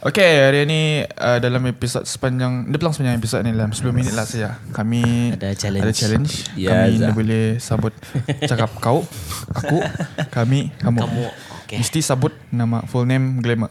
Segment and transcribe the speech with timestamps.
[0.00, 4.16] Okay, hari ni uh, dalam episod sepanjang Dia bilang sepanjang episod ni dalam 10 minit
[4.16, 5.84] lah saja Kami Ada challenge.
[5.84, 7.12] Ada challenge Ya, Kami Zah.
[7.12, 7.92] boleh sabut
[8.40, 9.04] Cakap kau
[9.52, 9.76] Aku
[10.32, 11.24] Kami Kamu, Kamu.
[11.62, 11.76] Okay.
[11.76, 13.68] Mesti sabut nama full name glamour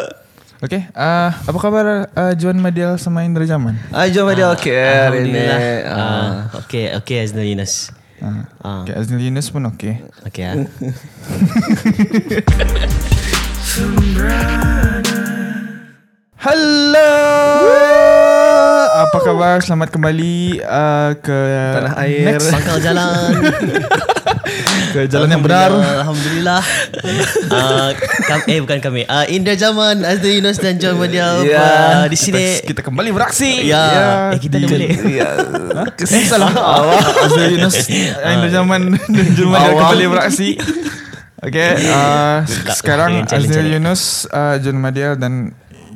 [0.64, 5.20] Okay uh, Apa khabar uh, Juan Madial sama Indra Jaman Ah, jom ada okey hari
[5.22, 5.36] ni.
[5.36, 5.60] Alhamdulillah.
[5.84, 5.92] Ah.
[5.92, 7.92] Ah, okay, okay Aznul Yunus.
[8.18, 8.82] uh, Ah.
[8.82, 10.56] Okay Aznil Yunus pun okay Okay ah.
[16.38, 17.10] Hello
[18.94, 21.34] Apa khabar Selamat kembali uh, Ke
[21.74, 22.30] Tanah air.
[22.30, 23.42] Next Pangkal jalan.
[24.94, 26.62] Ke jalan yang benar Alhamdulillah.
[27.50, 27.90] uh,
[28.22, 29.02] kam, eh bukan kami.
[29.04, 31.58] Uh, Indra Zaman, Aznul Yunus dan John Madial Ya.
[31.58, 32.62] uh, di sini.
[32.62, 34.30] kita, kita kembali beraksi Ya.
[34.30, 34.90] Eh, kita dah boleh.
[35.10, 35.30] Ya.
[35.98, 36.54] Eh salah
[37.18, 37.82] Azul Yunus
[38.14, 40.54] Indra Zaman Dan Juan Madial kembali beraksi
[41.38, 43.74] Okay uh, Good luck Sekarang ni.
[43.74, 45.50] Yunus uh, John Madial dan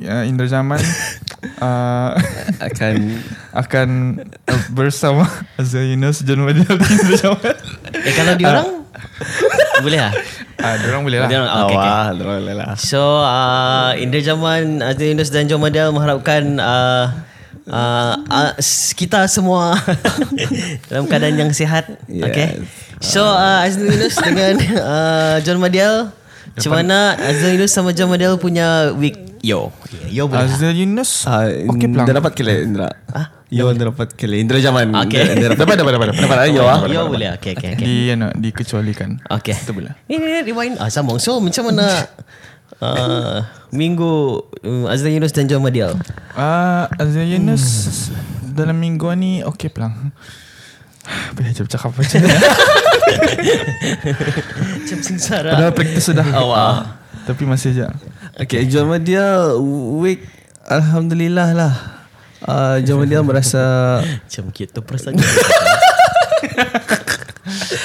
[0.05, 0.79] uh, Indra Zaman
[1.63, 2.11] uh,
[2.59, 2.95] Akan
[3.63, 3.89] Akan
[4.47, 5.27] uh, bersama
[5.59, 7.55] Yunus John Madial dan Indra Zaman
[7.91, 8.69] Eh kalau diorang
[9.83, 10.13] boleh ah?
[10.63, 11.89] Ah, Diorang boleh lah Diorang okay, okay.
[11.91, 12.67] awal boleh lah.
[12.79, 17.05] So uh, Indra Jaman Aznul Yunus dan John Madial mengharapkan uh,
[17.67, 18.51] uh, uh,
[18.95, 19.75] kita semua
[20.89, 21.99] dalam keadaan yang sihat.
[22.07, 22.23] Yes.
[22.31, 22.49] Okay.
[23.03, 26.15] So uh, Aznul Yunus dengan uh, John Madial
[26.53, 29.32] macam mana Yunus sama John Madial punya week?
[29.43, 29.75] Yo.
[30.07, 30.47] Yo boleh.
[30.47, 32.87] Azul Yunus Okay pelang Dah dapat kele Indra.
[33.11, 33.43] Ah?
[33.51, 34.95] Yo dah dapat kele Indra zaman.
[35.03, 35.35] Okay.
[35.35, 36.23] Indra dapat dapat dapat dapat.
[36.23, 36.79] Dapat ayo ah.
[36.87, 37.35] Yo boleh.
[37.35, 37.83] Okay, okay, okay.
[37.83, 39.51] Di ano, dikecualikan Okay.
[39.51, 40.79] Itu boleh Ni, ni, ni, rewind.
[40.79, 41.19] Ah, sambung.
[41.19, 42.07] So, macam mana
[42.79, 43.43] uh,
[43.83, 45.99] minggu uh, Aznul Yunus dan John Madial?
[46.39, 48.07] Ah, Azul Yunus
[48.47, 50.15] Dalam minggu ni Okay pelang
[51.35, 52.31] yang cakap cakap macam ni
[54.87, 55.51] Macam sengsara.
[55.51, 56.95] Padahal praktis sudah Oh, wow.
[57.27, 57.87] Tapi masih je
[58.33, 59.53] Okay, John Madia
[60.01, 60.25] week
[60.65, 61.73] alhamdulillah lah.
[62.43, 63.61] Uh, John Madia merasa
[64.25, 65.15] Macam gitu perasaan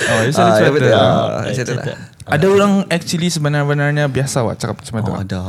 [0.08, 0.88] Oh, itu Ah, ya betul.
[0.88, 1.84] yeah, Ah, macam tu lah.
[2.24, 5.12] Ada orang actually sebenar-benarnya biasa awak cakap macam tu.
[5.12, 5.40] Oh, ada.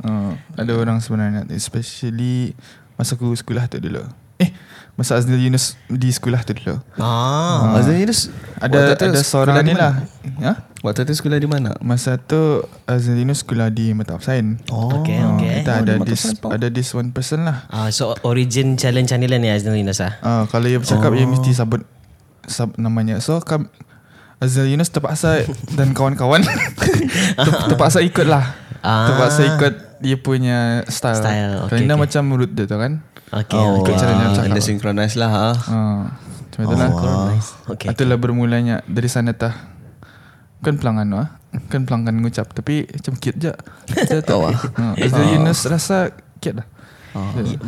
[0.00, 2.56] Uh, ada orang sebenarnya especially
[2.96, 4.00] masa aku sekolah tu dulu.
[4.40, 4.48] Eh,
[4.98, 6.74] masa Aznil Yunus di sekolah tu dulu.
[6.98, 7.70] Ah.
[7.70, 10.02] Ah, Azan Yunus Ada tu ada seorang ni lah.
[10.42, 10.52] Ha?
[10.82, 11.78] Waktu tu sekolah di mana?
[11.78, 14.58] Masa tu Aznil Yunus sekolah di Mata Sain.
[14.68, 15.62] Oh, Okay, Ah, okay.
[15.62, 17.70] Kita Oh, ada di this ada this one person lah.
[17.70, 20.18] Ah, so origin challenge channel ni Aznul Yunus ah.
[20.18, 21.86] Ah, kalau dia bercakap dia mesti sabut
[22.50, 23.22] sab namanya.
[23.22, 23.70] So kam
[24.42, 26.42] Yunus terpaksa dan kawan-kawan
[27.38, 28.54] ter- terpaksa ikut lah.
[28.82, 29.10] Ah.
[29.10, 31.18] Terpaksa ikut dia punya style.
[31.18, 32.02] Style, okay, Kerana okay.
[32.06, 33.02] macam mulut dia tu kan.
[33.28, 33.92] Okay, oh, okay.
[33.92, 34.64] ikut cara dia ah, cakap.
[34.64, 35.48] Synchronize lah ha.
[35.68, 36.02] Ah,
[36.48, 36.90] macam lah.
[36.90, 37.50] Oh, nice.
[37.66, 37.92] Okay.
[37.92, 39.54] Itulah bermulanya dari sana tah.
[40.62, 41.28] Kan pelangan ah.
[41.68, 43.52] Kan pelangan ngucap tapi macam cute je.
[44.28, 44.32] Tu.
[44.32, 44.48] Oh.
[44.78, 46.66] Ah, Azal Yunus rasa cute lah.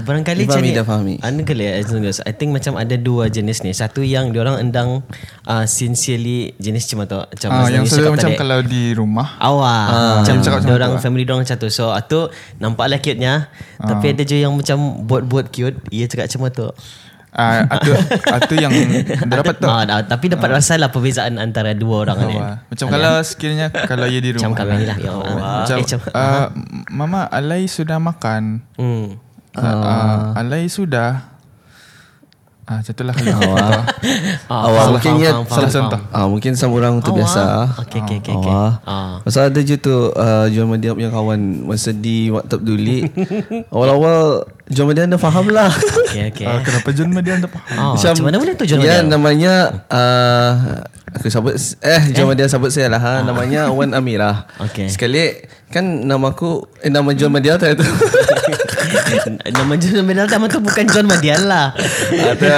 [0.01, 1.15] Barangkali macam ni dah fahami.
[1.21, 5.03] Anu kali Aznul Yunus I think macam ada dua jenis ni Satu yang diorang endang
[5.45, 8.39] uh, Sincerely Jenis macam tu Macam Ah, Aznul yang selalu macam tadi.
[8.39, 9.87] kalau di rumah Awak
[10.21, 11.01] Macam Cakap macam diorang lah.
[11.01, 12.21] family diorang macam tu So itu
[12.57, 16.69] Nampaklah cute-nya Tapi ada je yang macam Buat-buat cute Ia cakap macam tu
[17.31, 17.95] Ah, itu
[18.43, 19.71] itu yang dia dapat tu.
[19.71, 22.35] Ah, dah, Tapi dapat rasa lah Perbezaan antara dua orang ni.
[22.35, 24.59] Macam kalau sekiranya kalau ia di Macam rumah.
[24.59, 26.47] kami ni lah Ya Allah Macam, Eh, macam uh,
[26.91, 28.67] Mama, Alai sudah makan.
[28.75, 29.30] hmm.
[29.53, 31.27] Uh, uh, Alai sudah.
[32.63, 33.35] Ah, macam itulah kalau.
[34.47, 35.75] Ah, Awak mungkin faham, faham, salah faham.
[35.75, 36.01] contoh.
[36.15, 37.43] Ah, mungkin sama orang tu biasa.
[37.83, 38.47] Okay, okay, okay, okay.
[38.47, 38.73] Awak.
[38.87, 39.19] Ah.
[39.21, 43.11] Pasal ada je tu uh, John Madia punya kawan masa di WhatsApp dulu.
[43.75, 44.19] Awal-awal
[44.71, 45.67] John Madia dah faham lah.
[46.07, 46.47] Okay, okay.
[46.47, 47.75] Uh, kenapa John Madian tak faham?
[47.75, 49.11] Oh, macam mana boleh tu John Ya Madial?
[49.11, 49.53] namanya
[49.91, 50.51] uh,
[51.11, 53.15] Aku sebut Eh John Madia sebut saya lah ha.
[53.23, 54.87] Namanya Wan Amirah Okay.
[54.87, 57.83] Sekali Kan nama aku Eh nama John Madia tu itu
[59.51, 61.73] Nama John Madial nama tu bukan John Madial lah
[62.11, 62.57] Ada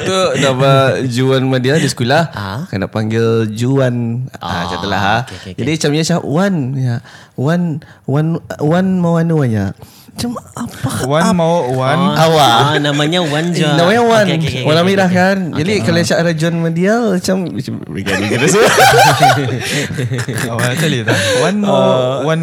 [0.00, 0.70] tu nama
[1.02, 2.60] Juan Madia di sekolah Ah.
[2.68, 5.16] Kena panggil Juan ah, Macam tu lah ha.
[5.24, 5.58] okay, okay, okay.
[5.58, 6.96] Jadi macam ni macam Wan ya.
[7.36, 7.60] Wan
[8.04, 8.26] Wan
[8.58, 9.72] Wan mau anu ya.
[10.16, 12.16] Macam apa Wan mau Wan.
[12.16, 13.68] Awak Ah, namanya Wan je.
[13.68, 15.20] Namanya Wan Okay, okay, okay, Wan okay, Amirah okay.
[15.20, 18.70] kan Jadi kalau cakap John Madia Macam Macam Begini gitu semua
[20.52, 21.18] Awal kali tak.
[21.38, 21.84] Wan mau
[22.24, 22.40] Wan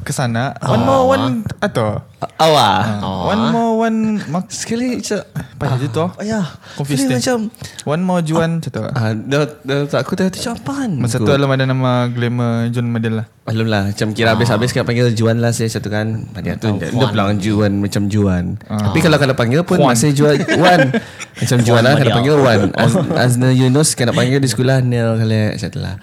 [0.00, 0.52] ke sana.
[0.58, 1.22] Wan mau Wan
[1.58, 1.96] atau.
[2.34, 3.94] Awak Wan mau Wan
[4.26, 5.20] mak Sekali macam
[5.60, 6.04] apa je tu?
[6.18, 7.20] Ayah Confused Feeling dia.
[7.22, 7.38] macam
[7.84, 8.80] Wan mau Juan macam tu.
[8.82, 12.68] ah, dah, dah, tak aku tengah tu macam apaan Masa tu alam ada nama glamour
[12.68, 13.26] John Madial lah.
[13.44, 17.00] Belum lah Macam kira habis-habis Kena panggil Juan lah Saya satu kan Dia tu Dia
[17.00, 19.90] dia bilang Juan Macam Juan Tapi kalau kena panggil pun Juan.
[19.90, 20.80] Masih Juan Wan
[21.40, 25.52] Macam Juan lah Kena panggil Wan Az- Azna Yunus Kena panggil di sekolah Nil kali
[25.52, 25.96] Macam tu lah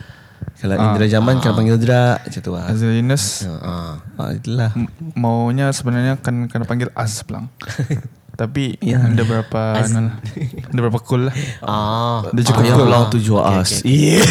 [0.53, 2.65] Kalau Indra Jaman kena panggil Dra macam tu lah.
[2.67, 3.97] Azil Yunus Ah.
[4.15, 4.69] Ah, itulah.
[4.71, 4.85] m-
[5.15, 7.49] maunya sebenarnya kan kena panggil Az pelang.
[8.37, 9.01] Tapi Ya.
[9.01, 10.15] ada berapa anu lah.
[10.63, 11.35] Ada berapa cool lah.
[11.61, 12.29] Ah.
[12.29, 12.85] Dia cukup yang cool.
[12.85, 13.81] pulau tu jual as.
[13.81, 14.21] Yeah.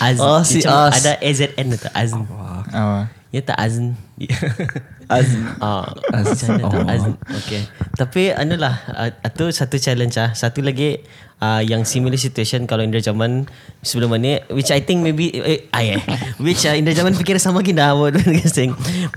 [0.00, 0.18] Az.
[0.18, 0.98] Oh, si Az.
[0.98, 2.22] Ada AZN tu Azn.
[2.68, 3.96] Ah, Ya tak Azn.
[5.08, 5.28] Az.
[5.56, 6.36] Ah, Az.
[6.36, 6.92] macam mana tak Oh.
[6.92, 7.12] Azn.
[7.42, 7.62] Okay.
[7.96, 10.36] Tapi anulah uh, itu satu challenge ah.
[10.36, 11.00] Satu lagi
[11.40, 13.48] uh, yang similar situation kalau Indra Jaman
[13.80, 16.00] sebelum ni which I think maybe eh, ay, eh
[16.38, 18.20] which uh, Indra Jaman fikir sama kita awak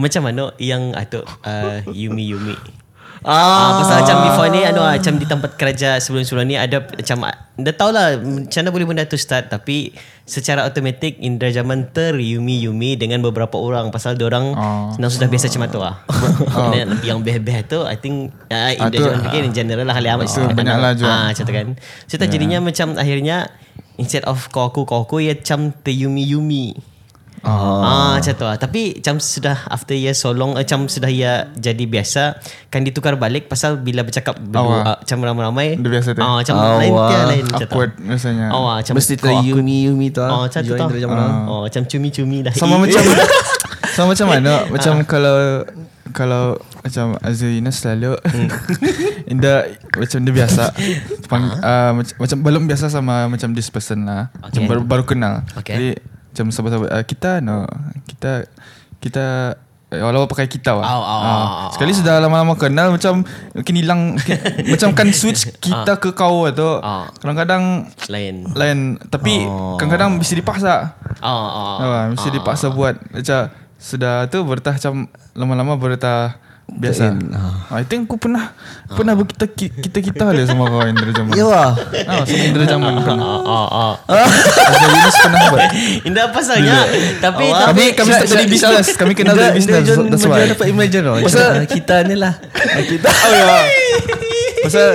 [0.01, 2.55] macam mana yang atau uh, Yumi Yumi
[3.25, 7.25] Ah, pasal macam before ni anu ah, macam di tempat kerja sebelum-sebelum ni ada macam
[7.25, 12.93] ah, dah tahulah macam mana boleh benda tu start tapi secara automatik Indra Jaman ter-yumi-yumi
[12.93, 14.93] dengan beberapa orang pasal dia orang Oh.
[14.93, 15.97] senang sudah biasa macam tu ah.
[16.69, 20.05] Dan yang beh-beh tu I think uh, Indra tu, Jaman fikir in general lah hal
[20.05, 21.09] amat tu banyak lah juga.
[21.09, 21.67] Ah, macam tu kan.
[22.05, 23.49] So tak jadinya macam akhirnya
[23.97, 26.94] instead of kau aku kau aku ya macam ter-yumi-yumi.
[27.45, 28.57] Ah, macam tu lah.
[28.57, 33.15] Tapi macam sudah after year so long, eh, macam sudah ia jadi biasa, kan ditukar
[33.15, 35.77] balik pasal bila bercakap berdua, ah, macam ramai-ramai.
[35.77, 36.19] Dia biasa tu.
[36.19, 36.75] Ah, macam Awak.
[36.75, 37.65] lain dia lain macam tu.
[37.69, 38.45] Awkward rasanya.
[38.49, 40.19] Awak macam Mesti tu Yumi Yumi tu.
[40.19, 40.87] Oh, macam tu Jual tau.
[40.89, 41.29] Indra Jaman.
[41.45, 42.51] Oh, macam cumi-cumi dah.
[42.51, 43.01] Sama macam
[43.95, 45.05] Sama macam mana Macam Ah.
[45.05, 45.35] kalau
[46.11, 46.43] Kalau
[46.81, 48.49] Macam Yunus selalu Hmm.
[49.31, 50.63] Indah Macam dia biasa
[51.31, 54.67] pang, uh, macam, macam belum biasa sama Macam this person lah Macam Okay.
[54.67, 55.75] baru, baru kenal Okay.
[55.75, 55.89] Jadi
[56.35, 57.63] Macam sahabat-sahabat uh, Kita no.
[58.03, 58.43] Kita
[58.99, 59.25] Kita
[59.95, 63.23] eh, Walau pakai kita lah au, Ah, au, au, Sekali sudah lama-lama kenal Macam
[63.55, 64.19] Mungkin hilang
[64.75, 66.69] Macam kan switch Kita ke kau tu.
[66.83, 67.07] Ah.
[67.23, 68.51] Kadang-kadang lain.
[68.51, 68.99] Lain.
[69.07, 69.47] Tapi
[69.79, 70.91] Kadang-kadang mesti dipaksa.
[71.23, 71.75] Oh, oh.
[71.79, 72.99] Ah, mesti dipaksa buat.
[73.15, 73.47] Macam
[73.85, 75.05] sudah tu bertah macam
[75.37, 77.13] lama-lama bertah biasa.
[77.31, 77.77] Ah.
[77.77, 78.51] I think aku pernah
[78.85, 81.31] pernah berkita kita kita lah sama kau Indra Jaman.
[81.31, 81.71] Ya lah.
[82.03, 83.25] Ah, sama Indra Jaman pernah.
[83.41, 83.93] Oh, oh.
[84.09, 85.61] Azhar Yunus pernah buat.
[86.09, 86.83] Indah pasalnya.
[87.19, 88.87] Tapi Awak- tapi Kami kami start dari bisnes.
[88.97, 89.85] Kami kenal dari bisnes.
[89.85, 90.49] That's Dia why.
[90.49, 91.15] dapat imagine tau.
[91.21, 92.33] Pasal- kita ni lah.
[92.91, 93.07] Kita.
[93.07, 93.57] Oh ya.
[94.65, 94.89] Pasal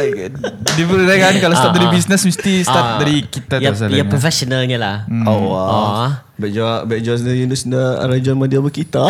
[0.70, 1.92] dia boleh kan kalau start Ah, dari ah.
[1.92, 4.04] bisnes mesti start Ah, dari kita ya, tu ya selalunya.
[4.04, 4.96] professionalnya lah.
[5.22, 5.40] Oh, Oh.
[5.48, 6.06] wow.
[6.34, 9.04] Baik jawab, baik jawab sendiri Yunus dah Rajan Madia berkita.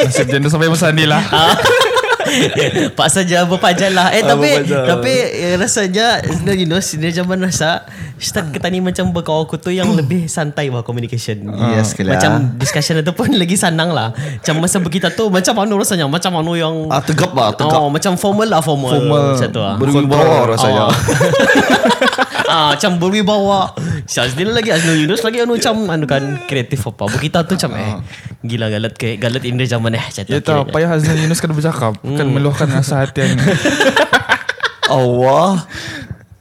[0.00, 1.18] Nasib dia sampai masa ni lah.
[2.98, 4.50] Pak saja berpajal lah Eh Ah, tapi.
[4.64, 7.84] Tapi eh, rasanya Sebenarnya you know Sini zaman rasa
[8.16, 12.14] Start kita ni macam Berkawan aku tu Yang lebih santai lah Communication Yes, kala.
[12.14, 16.30] Macam discussion itu pun Lagi senang lah Macam masa berkita tu Macam mana rasanya Macam
[16.32, 17.78] mana yang Ah, tegap lah, tegap.
[17.78, 19.22] oh, Macam formal lah Formal, Formal.
[19.34, 20.82] Macam tu lah Berwibawa rasanya.
[20.84, 20.92] Oh.
[22.54, 23.74] ah, macam berwibawa
[24.06, 27.10] Syazlin lagi Azlul Yunus lagi anu macam anu kan kreatif apa.
[27.10, 27.98] Kita tu macam eh
[28.46, 30.04] gila galat ke galat Indra zaman eh.
[30.14, 30.70] Ya tahu kiranya.
[30.70, 33.34] payah Azhar Yunus kan bercakap kan meluahkan rasa hati yang
[34.94, 35.66] Allah.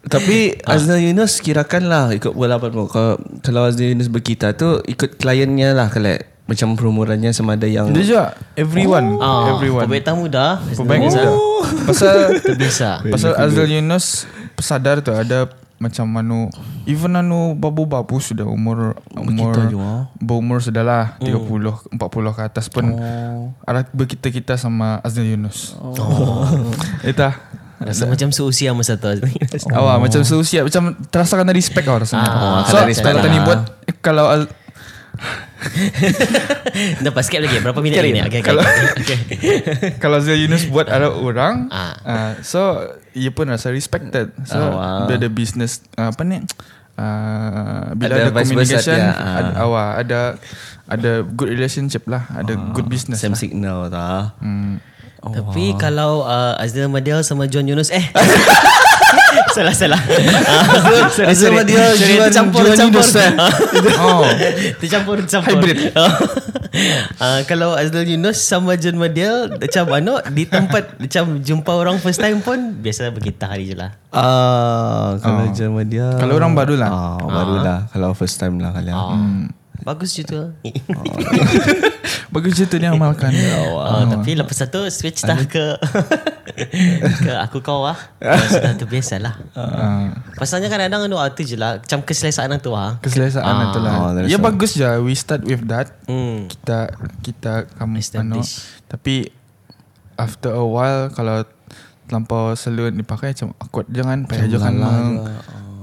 [0.03, 2.85] Tapi Azna Yunus kirakan lah ikut pengalaman mu.
[2.85, 6.13] Kalau, kalau Azna Yunus berkita tu ikut kliennya lah kalau
[6.43, 10.59] macam perumurannya sama ada yang dia juga everyone Ah, everyone Pemain tamu dah.
[10.75, 11.23] Muda.
[11.87, 12.99] Pasal Terbiasa.
[13.07, 14.27] Pasal Azal Yunus
[14.59, 15.47] sadar tu ada
[15.83, 16.47] macam anu
[16.87, 21.99] even anu babu-babu sudah umur umur Berkita berumur sudah lah 30 40
[22.39, 23.51] ke atas pun Oh.
[23.67, 25.75] ada berkita-kita sama Azal Yunus.
[25.75, 26.47] Oh.
[27.03, 27.35] Eta
[27.83, 29.11] Rasa macam seusia masa tu.
[29.11, 32.31] Awak macam seusia macam terasakan ada respect awak rasanya.
[32.31, 33.27] Ah, so ada respect kalau lah.
[33.27, 34.41] tadi buat eh, kalau Al,
[37.05, 37.57] Dapat sikit lagi.
[37.59, 38.21] Berapa minit lagi ni?
[38.21, 38.41] Okay, okay.
[38.43, 39.17] Kalau- okay.
[40.03, 41.93] kalau Azal Yunus buat ada orang Ah.
[42.01, 42.59] ah, so
[43.11, 44.31] ia pun rasa respected.
[44.43, 45.05] So Oh, wow.
[45.05, 46.41] dia ada business ah, apa ni
[46.95, 49.37] uh, bila Ada ada, communication ah.
[49.39, 50.19] ada awak ada
[50.83, 53.19] ada good relationship lah, ada good business.
[53.19, 53.39] same Lah.
[53.39, 54.35] signal tak.
[54.39, 54.77] Hmm.
[55.23, 58.03] Tapi kalau uh, Azril Madial sama John Yunus eh
[59.53, 60.01] salah salah.
[60.01, 61.55] Ah, sorry, Sorry,
[62.11, 62.99] Juan- tercampur Juan tercampur.
[62.99, 63.31] Yunus, eh?
[63.95, 64.21] Oh.
[64.77, 65.53] tercampur tercampur.
[65.55, 65.77] Hybrid.
[65.93, 72.17] uh, kalau Azril Yunus sama John Madial macam mana di tempat macam jumpa orang first
[72.17, 73.93] time pun biasa berkita hari je lah.
[74.09, 75.53] Ah, kalau Oh.
[75.53, 76.89] zaman dia Kalau orang baru lah.
[76.89, 77.77] Ah, baru lah.
[77.87, 78.93] Kalau first time lah kalian.
[78.93, 79.17] Ah.
[79.83, 80.39] Bagus je tu.
[82.33, 83.29] Bagus je tu ni amalkan.
[83.75, 85.77] Oh, tapi lepas tu switch dah ke
[87.25, 87.97] ke aku kau lah.
[88.19, 89.35] Oh, sudah terbiasa lah.
[89.53, 91.77] Uh, Pasalnya kadang-kadang anu ah, tu je lah.
[91.77, 92.97] Macam keselesaan tu lah.
[92.99, 93.65] keselesaan Ah.
[93.69, 93.93] itu lah.
[93.93, 94.41] Oh, ya right.
[94.41, 94.87] bagus je.
[95.03, 95.93] We start with that.
[96.07, 96.49] Hmm.
[96.49, 96.89] Kita
[97.21, 98.01] kita kamu.
[98.01, 98.51] Establish.
[98.89, 99.29] Tapi
[100.17, 101.45] after a while kalau
[102.05, 104.91] terlampau selalu dipakai macam awkward jangan payah jangan je.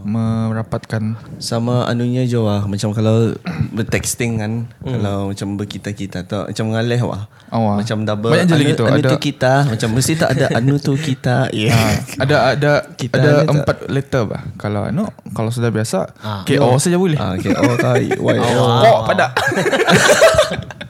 [0.02, 1.02] Merapatkan
[1.36, 3.32] Sama anunya je lah Macam kalau
[3.76, 4.90] Bertexting kan hmm.
[4.90, 7.74] Kalau macam berkita-kita tu Macam mengalih wah Awak.
[7.82, 8.84] Macam double Banyak je anu, lagi tu.
[8.84, 11.74] Anu Ada- tu kita Macam mesti tak ada Anu tu kita yeah.
[11.74, 14.42] Ah, ada ada Kita ada ni tak- empat letter bah.
[14.54, 16.42] Kalau anu kalau sudah biasa Ah.
[16.42, 17.16] KO saja boleh.
[17.16, 17.50] ah, okay.
[17.52, 18.82] Oh kai Why Ah.
[18.82, 19.26] Kok pada.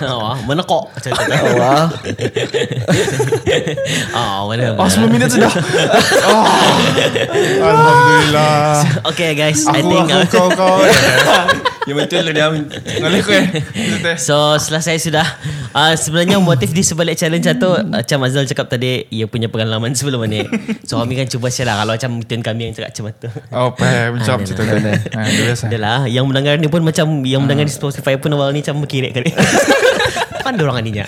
[0.00, 1.22] Wah, menekok macam tu.
[1.60, 1.86] Wah
[4.16, 4.76] Ah, mana?
[4.76, 5.52] Oh 10 minit sudah.
[6.24, 6.44] oh.
[7.66, 8.84] Alhamdulillah.
[9.12, 10.76] Okay guys, I Aku, think aku kau kau.
[11.86, 12.46] Yang betul lah dia
[12.98, 13.46] Ngalih ko eh.
[14.18, 15.22] So selesai sudah
[15.70, 20.26] uh, Sebenarnya motif di sebalik challenge tu Macam Azal cakap tadi Ia punya pengalaman sebelum
[20.26, 20.42] ni
[20.82, 23.70] So kami kan cuba share lah Kalau macam tuan kami yang cakap macam tu Oh,
[23.72, 24.98] faham macam Ah, cerita dah, kan.
[25.14, 25.64] Ha, dia biasa.
[25.78, 29.14] Lah Yang mendengar ni pun macam Yang mendengar di Spotify pun awal ni macam berkirik
[29.14, 29.30] kali
[30.44, 31.06] Pan dorang aninya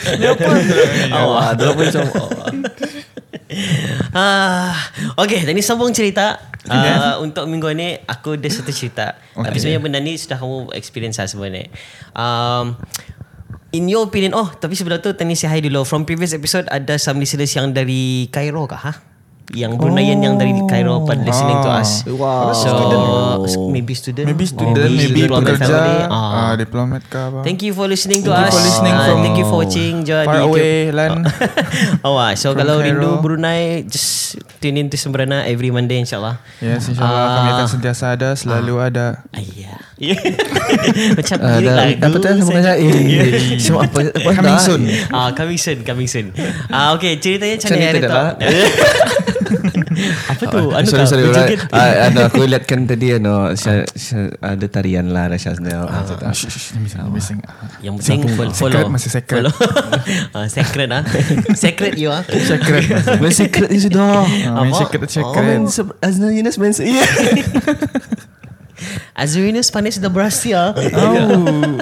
[1.19, 2.05] Awak Dia pun macam.
[4.19, 4.75] Ah,
[5.15, 6.43] okay, tadi sambung cerita.
[6.69, 9.15] Uh, untuk minggu ni aku ada satu cerita.
[9.33, 9.47] Okay.
[9.47, 11.71] Tapi sebenarnya benda ni sudah kamu experience lah sebenarnya.
[12.19, 12.75] Um,
[13.71, 15.87] in your opinion, oh tapi sebelum tu tadi say hi dulu.
[15.87, 18.83] From previous episode ada some listeners yang dari Cairo kah?
[18.85, 18.93] Ha?
[19.49, 22.05] Yang Bruneian yang dari Cairo pada listening to us.
[22.05, 22.53] Wow.
[22.53, 22.69] So
[23.67, 26.53] maybe student, Maybe student, maybe, diplomat pekerja, ah, Ah.
[26.53, 27.41] diplomat ke apa.
[27.41, 28.53] Thank you for listening to Thank you us.
[28.53, 30.05] for listening Ah, from thank you for watching.
[30.05, 31.25] Jangan far away land.
[32.07, 32.93] oh, ah, so kalau Cairo.
[32.93, 36.45] rindu Brunei, just tune in to Sembrana every Monday insyaAllah.
[36.61, 37.35] Yes, insyaAllah Ah.
[37.41, 39.25] kami akan sentiasa ada, selalu ada.
[39.33, 39.88] Ayah.
[41.19, 42.73] Macam lirik dah- lagu Apa tu Sama saja.
[42.73, 43.99] kata Eh Semua apa
[44.31, 44.61] Coming dah?
[44.61, 44.83] soon.
[45.11, 46.27] Ah, coming soon, coming soon.
[46.69, 48.09] Ah, okay, ceritanya macam Macam ni hari tu.
[48.09, 48.31] lah.
[50.29, 50.61] Apa tu?
[50.71, 51.59] Anu sorry sorry right.
[51.67, 56.05] uh, ano, Aku lihat kan tadi ano, Syah, Syah, Ada tarian lah Rasha Snell Ah,
[56.31, 57.39] shh, missing, missing.
[57.81, 58.21] Yang penting
[58.55, 58.55] follow.
[58.55, 59.43] Secret masih secret.
[59.43, 59.55] Follow.
[60.37, 61.03] ah, secret ah.
[61.59, 62.23] secret you ah.
[62.23, 62.87] Secret.
[63.19, 64.79] Main secret ni sudah Ah, main Apa?
[64.79, 65.43] secret, Oh, secret.
[65.43, 65.63] main
[65.99, 67.09] Azna Yunus main se- Yeah
[69.19, 70.71] Azurinus panis the berasi ah.
[70.95, 71.75] Oh.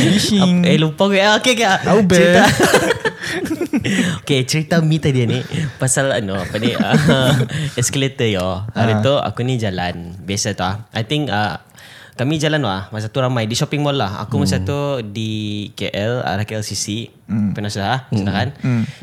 [0.00, 0.64] Fishing.
[0.64, 1.68] Eh lupa gue ah, Okay okay
[2.02, 2.16] Bel.
[2.16, 2.42] Cerita
[4.20, 5.40] Okay cerita mi tadi ni
[5.76, 7.34] Pasal ano Apa ni uh,
[7.74, 9.00] Escalator yo Hari Ah.
[9.00, 10.88] tu aku ni jalan Biasa tu ah.
[10.90, 11.60] I think uh,
[12.14, 16.24] Kami jalan lah Masa tu ramai Di shopping mall lah Aku masa tu Di KL
[16.24, 17.52] Arah KLCC Hmm.
[17.52, 18.48] Pernah sudah Sudah kan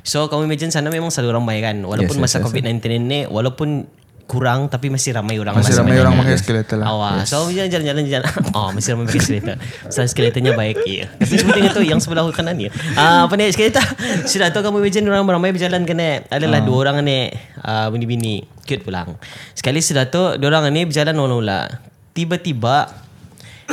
[0.02, 3.20] So kamu imagine sana Memang selalu ramai kan Walaupun Yes, yes, masa yes, COVID-19 ni
[3.30, 3.86] Walaupun
[4.26, 6.88] kurang tapi masih ramai orang Masih masa ramai orang pakai escalator lah.
[6.90, 7.30] Awak.
[7.30, 8.26] So jalan jalan jalan.
[8.58, 9.56] Oh masih ramai pakai escalator.
[9.88, 10.82] So escalatornya baik.
[10.84, 11.06] Ya.
[11.14, 12.74] Tapi seperti itu yang sebelah kanan ni.
[12.98, 13.86] Ah apa ni escalator?
[14.32, 16.26] Sudah tahu kamu imagine orang ramai berjalan kena.
[16.28, 16.66] Adalah Ah.
[16.66, 17.30] dua orang ni
[17.62, 19.14] ah bini-bini cute pulang.
[19.54, 21.70] Sekali sudah tu dua orang ni berjalan ulang-ulang.
[22.12, 22.90] Tiba-tiba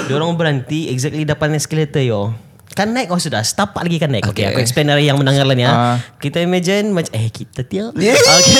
[0.04, 2.36] dua orang berhenti exactly depan escalator yo.
[2.72, 4.46] Kan naik kau sudah Setapak lagi kan naik Okay, Okay.
[4.48, 5.94] aku explain dari yang mendengar lah ni Ah.
[5.94, 6.02] ha.
[6.16, 8.56] Kita imagine macam Eh kita tiap okay.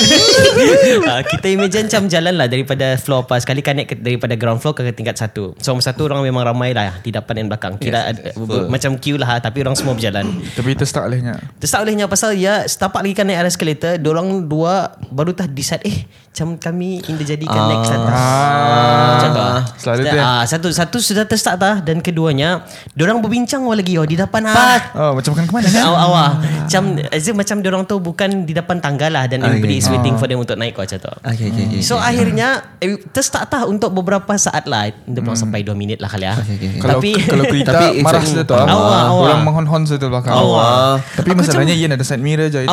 [1.10, 4.60] Ah, Kita imagine macam jalan lah Daripada floor apa Sekali kan naik ke- daripada ground
[4.60, 8.12] floor Ke tingkat satu So satu orang memang ramai lah Di depan dan belakang Kira
[8.12, 8.68] Yes, full.
[8.68, 11.40] Macam queue lah Tapi orang semua berjalan Tapi start olehnya.
[11.56, 15.80] Terus tak bolehnya pasal ya setapak lagi kan naik escalator, dorang dua baru tah decide
[15.82, 17.68] eh macam kami indah jadikan Ah.
[17.68, 18.16] next atas.
[18.16, 19.04] Ah.
[19.12, 19.42] Macam tu.
[19.44, 19.60] ah.
[19.76, 20.24] Selalu tu ya?
[20.24, 22.64] Ah, satu satu sudah terstart tah dan keduanya
[22.96, 24.80] dorang berbincang awal lagi oh di depan ah.
[24.96, 25.84] Oh, macam kan kemana kan?
[25.84, 26.30] Awak awak
[26.64, 29.60] macam as if macam dorang tu bukan di depan tangga lah dan Okay.
[29.60, 31.12] everybody is waiting for them untuk naik kau macam tu.
[31.20, 32.48] Okay okay okay So akhirnya
[32.80, 34.88] eh, terstart tah untuk beberapa saat lah.
[34.88, 35.36] Dia hmm.
[35.36, 36.32] sampai 2 minit lah kali ya.
[36.32, 36.80] Okay, okay, okay.
[36.80, 38.54] Kalau Tapi kalau kita Tapi marah sudah tu.
[38.56, 38.64] ah.
[38.64, 38.72] Awak,
[39.04, 39.24] awak.
[39.28, 40.32] Orang menghon-hon sudah belakang.
[40.32, 40.96] Awak.
[41.12, 42.72] Tapi masalahnya Ian ada side mirror je itu.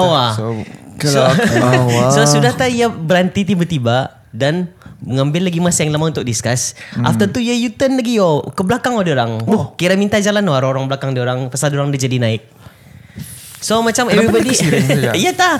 [1.13, 2.09] So oh, wow.
[2.11, 6.75] So sudah tak ia berhenti tiba-tiba dan mengambil lagi masa yang lama untuk discuss.
[6.93, 7.07] Hmm.
[7.07, 9.41] After tu ia U-turn lagi yo ke belakang orang.
[9.47, 12.43] Oh, kira minta jalan oh, orang belakang dia orang pasal dia orang dia jadi naik.
[13.59, 14.55] So macam Kenapa everybody?
[15.19, 15.59] Ya tak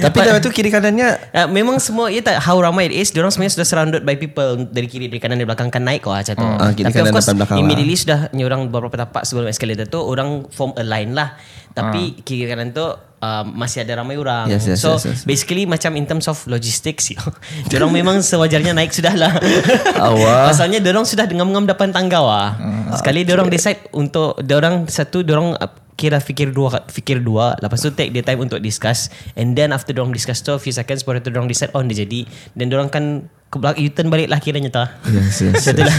[0.00, 3.30] Tapi dah tu kiri kanannya Uh, memang semua ya tak how ramai it is Diorang
[3.30, 6.30] sebenarnya sudah surrounded by people Dari kiri, dari kanan, dari belakang Kan naik kau macam
[6.32, 7.62] tu Ah, kiri Tapi of course belakang lah.
[7.62, 11.34] Immediately sudah Nyorang beberapa tapak sebelum escalator tu Orang form a line lah
[11.70, 12.98] Tapi kiri kanan tu uh,
[13.46, 15.20] Masih ada ramai orang Yes, yes, So yes, yes.
[15.22, 17.10] basically Macam in terms of logistics
[17.70, 19.32] Diorang memang sewajarnya naik sudah lah.
[20.48, 22.50] Pasalnya diorang sudah Dengam-ngam depan tangga wah.
[22.92, 25.54] Sekali diorang decide Untuk Diorang satu Diorang
[26.00, 27.60] uh, kira fikir dua fikir dua.
[27.60, 29.12] Lepas tu take dia time untuk discuss.
[29.36, 32.24] And then after dorang discuss tu few seconds baru tu dorang decide on dia jadi.
[32.56, 34.86] Dan dorang kan ke belakang you turn balik lah kiranya tau.
[35.10, 35.96] Yes, yes, Macam tu lah.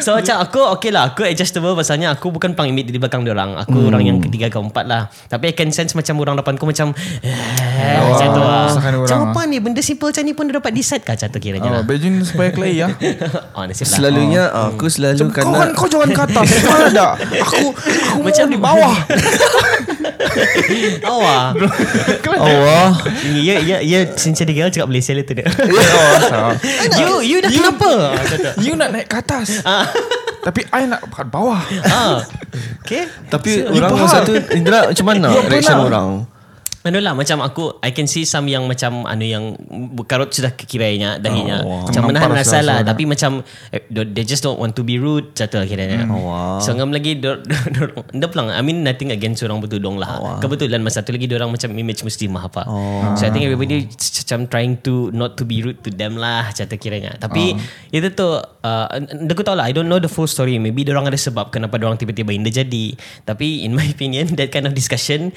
[0.00, 3.36] so macam aku okay lah aku adjustable pasalnya aku bukan pang imit di belakang dia
[3.36, 3.52] orang.
[3.60, 5.12] Aku orang yang ketiga ke empat lah.
[5.28, 8.72] Tapi I can sense macam orang depan aku macam eh, macam tu lah.
[8.72, 9.28] Macam lah.
[9.28, 11.74] apa ni benda simple macam ni pun dia dapat decide kah macam tu kiranya Oh,
[11.76, 11.82] lah.
[11.84, 12.88] Bejun supaya kelai ya.
[13.52, 13.96] oh nasib lah.
[14.00, 16.48] Selalunya aku selalu Kau kena kan kau jangan ke atas.
[16.64, 17.08] Kau ada.
[17.44, 18.94] Aku aku macam di bawah.
[21.02, 21.46] Awak.
[22.30, 22.88] Allah.
[23.36, 25.46] Ya ya ya sincerely girl cakap Malaysia lah tu dia.
[25.90, 26.54] Oh, salah.
[26.96, 27.90] you you dah kenapa?
[28.60, 29.60] You nak naik ke atas.
[30.40, 31.60] Tapi I nak kat bawah.
[31.84, 32.24] ah.
[32.80, 33.06] Okay.
[33.28, 36.24] Tapi You orang satu Indra macam mana You reaction orang?
[36.80, 39.52] Anu lah macam aku I can see some yang macam anu yang
[40.08, 41.60] karut sudah kekiranya dahinya.
[41.60, 41.80] Oh, wow.
[41.84, 45.46] Macam menahan rasa lah tapi macam eh, they just don't want to be rude macam
[45.52, 46.08] tu akhirnya.
[46.08, 46.56] Oh, wow.
[46.56, 47.44] So ngam lagi dor
[47.76, 50.40] dor dia pulang I mean nothing against orang bertudung lah.
[50.40, 52.62] Kebetulan masa tu lagi orang macam image muslimah apa.
[52.64, 53.12] Oh.
[53.12, 56.64] So I think everybody macam trying to not to be rude to them lah tu
[56.80, 57.12] kiranya.
[57.20, 57.60] Tapi
[57.92, 58.86] itu tu uh,
[59.28, 60.56] aku tahu lah I don't know the full story.
[60.56, 62.96] Maybe orang ada sebab kenapa orang tiba-tiba ini jadi.
[63.28, 65.36] Tapi in my opinion that kind of discussion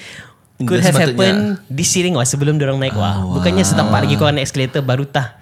[0.66, 3.24] could have happened di siring wah sebelum orang naik wah.
[3.34, 5.40] Bukannya setapak lagi korang naik escalator baru tah.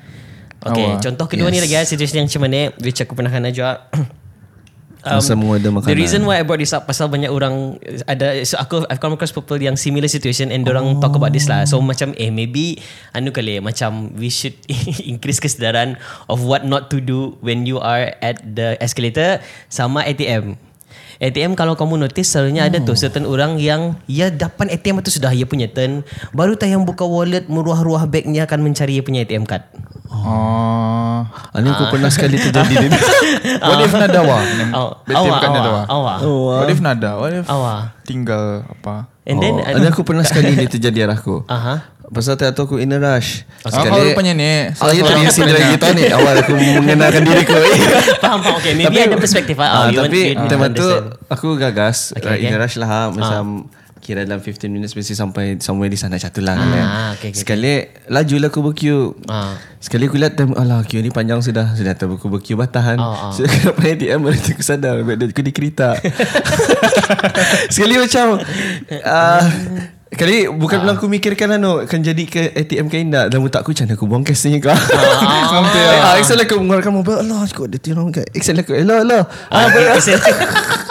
[0.62, 1.02] Okay, Awak.
[1.02, 1.66] contoh kedua ni Yes.
[1.66, 3.90] lagi ah situasi yang macam mana which aku pernah kena juga.
[5.02, 5.90] Semua ada makanan.
[5.90, 9.18] The reason why I brought this up pasal banyak orang ada so aku I've come
[9.18, 11.66] across people yang similar situation and orang talk about this lah.
[11.66, 12.78] So macam eh maybe
[13.18, 14.54] anu kali macam we should
[15.12, 15.98] increase kesedaran
[16.30, 19.42] of what not to do when you are at the escalator
[19.74, 20.54] sama ATM.
[21.22, 25.30] ATM kalau kamu notice selalunya ada tu certain orang yang ya depan ATM itu sudah
[25.30, 26.02] ia punya turn
[26.34, 29.62] baru tak yang buka wallet meruah-ruah bagnya akan mencari ia punya ATM card.
[30.10, 31.24] Oh.
[31.56, 32.88] Ini aku pernah sekali terjadi di
[33.62, 34.38] What if nadawa?
[34.74, 36.18] Oh, Betul awak, awak, awak.
[36.26, 37.12] What if nada?
[37.22, 37.82] What if Awak.
[38.04, 39.08] tinggal apa?
[39.24, 41.46] And then oh, Ini aku pernah sekali ni terjadi arahku.
[41.46, 42.01] Aha.
[42.12, 43.48] Pasal tu aku in a rush.
[43.64, 44.68] Oh, kau rupanya ni.
[44.78, 45.00] Oh, ya
[45.32, 45.80] scene satu lagi pendengar.
[45.80, 47.56] tahu ni awal aku mengenalkan diriku.
[48.20, 50.84] faham faham okay maybe ada perspektif ah, Ah, want- tapi tema tu
[51.30, 52.48] aku gagas Okay, okay, okay.
[52.48, 53.02] in a rush lah ha.
[53.08, 56.68] macam kira dalam 15 minutes mesti sampai somewhere di sana macam tu lah kan.
[56.68, 57.74] Ah, okay, okay, Sekali
[58.10, 59.14] laju lah aku berqueue.
[59.30, 59.56] Ah.
[59.78, 62.60] Sekali aku lihat time alah queue ni panjang sudah sudah tak aku berqueue.
[62.60, 62.68] Ah,
[63.00, 63.32] ah.
[63.32, 65.96] So aku dapat ATM baru tu aku sadar aku dikerita.
[67.70, 68.42] Sekali macam
[69.02, 69.46] ah
[70.12, 73.32] Kali bukan bilang aku mikirkan anu akan jadi ke ATM ke indah.
[73.32, 74.76] Dalam otak aku macam aku buang cash ni kau.
[74.76, 76.20] Sampai Ah.
[76.20, 77.16] Excel aku mengeluarkan mobil.
[77.16, 79.24] Allah aku ada tirang kat Excel aku Hello hello.
[79.48, 80.20] Ah, okay.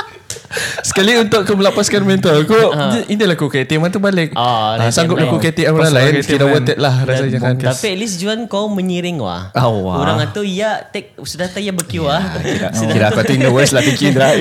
[0.82, 2.58] Sekali untuk aku melepaskan mental Aku
[3.06, 6.42] Inilah aku ke ATM tu balik Ah, Ah, Sanggup aku ke ATM orang lain kan.
[6.44, 9.54] worth it lah Rasanya kan Tapi at least Juan kau menyiring wah.
[9.54, 10.02] Ah, wah.
[10.02, 12.18] Orang itu ya take sudah tahu ya berkiu ah.
[12.74, 14.34] Sudah Kira aku tu in the worst lah Fikir Indra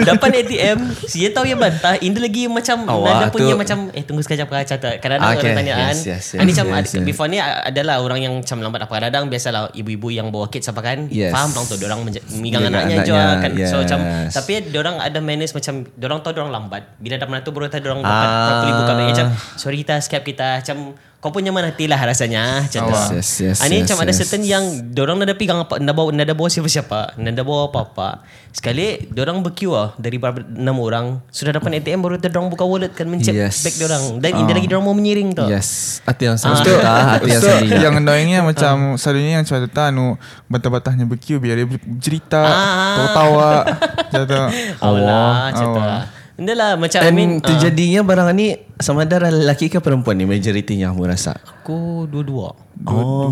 [0.00, 3.78] Depan ATM Dia tahu ya bantah Ini lagi macam Oh, Nada wah, punya tu- macam
[3.90, 6.78] Eh tunggu sekejap kau catat Kadang-kadang Okay, orang tanyaan yes, yes, yes, Ini macam yes,
[6.78, 7.04] ada- yes.
[7.04, 10.78] Before ni adalah Orang yang macam lambat apa Kadang-kadang biasalah Ibu-ibu yang bawa kids apa
[10.78, 11.34] kan Yes.
[11.34, 13.98] Faham orang tu menja- megang anaknya, juga kan So macam
[14.30, 17.80] Tapi diorang ada manners macam Diorang tahu diorang lambat Bila dah mana tu Baru tahu
[17.80, 18.44] diorang dapat Ah.
[18.46, 20.76] Properly buka bag Macam Sorry kita Skip kita Macam
[21.24, 22.92] kau pun nyaman hati lah rasanya Macam tu.
[22.92, 24.18] Yes, yes, yes, Ah, Ni yes, macam ada yes.
[24.20, 28.20] certain yang Diorang nada pegang apa Nada bawa, nada bawa siapa-siapa Nada bawa apa-apa.
[28.50, 30.20] Sekali Diorang berqueue lah Dari
[30.52, 31.24] enam orang.
[31.28, 33.64] Sudah dapat ATM Baru diorang buka wallet Kan mencet Yes.
[33.64, 34.44] bag diorang Dan uh.
[34.44, 35.48] lagi diorang mau menyiring tu.
[35.48, 35.98] Yes.
[36.04, 39.80] Hati yang selalu ah, Hati yang So, selalu yang annoyingnya macam selalunya yang macam tu
[39.80, 40.06] anu
[40.46, 42.94] batah-batahnya berkiu biar dia bercerita, Ah.
[42.94, 43.48] tawa-tawa
[44.04, 44.42] macam tu.
[44.78, 45.98] Allah Macam Allah.
[46.34, 49.78] Lah Benda lah macam I And mean, ah, terjadinya barang ni Sama ada lelaki ke
[49.78, 53.30] perempuan ni Majoritinya aku rasa Aku dua-dua Oh,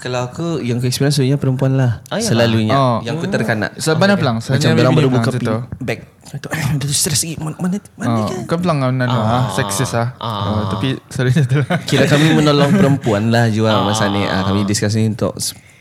[0.00, 2.00] Kalau aku yang aku experience sebenarnya perempuan lah.
[2.08, 2.18] Ah.
[2.18, 2.72] Selalunya.
[2.72, 2.98] Oh.
[3.04, 3.76] Yang aku terkanak.
[3.76, 4.40] So, mana pelang?
[4.40, 5.84] Macam orang baru buka pelang pin, situ.
[5.84, 6.00] bag.
[6.32, 7.36] Itu, eh, tu stres lagi.
[7.38, 8.48] Mana, mana, mana Oh, kan?
[8.48, 10.16] kau bilang kan anu ah, seksis ah.
[10.16, 11.76] Oh, tapi selalunya tu lah.
[11.84, 14.24] Kira kami menolong perempuan lah jual masa ni.
[14.24, 15.36] Ah, kami discuss ni untuk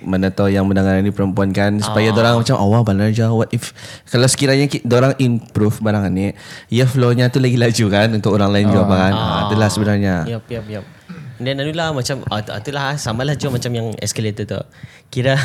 [0.05, 2.19] mana tahu yang mendengar ni perempuan kan supaya ah.
[2.19, 3.71] orang macam awal banar je what if
[4.07, 6.35] kalau sekiranya ki- orang improve barang ni
[6.67, 9.39] ya flow-nya tu lagi laju kan untuk orang lain juga kan ah.
[9.47, 10.85] itulah sebenarnya Yup, yup, yup.
[11.41, 14.61] Dan anu lah macam ah, tu- itulah sama lah Joe macam yang escalator tu.
[15.09, 15.35] Kira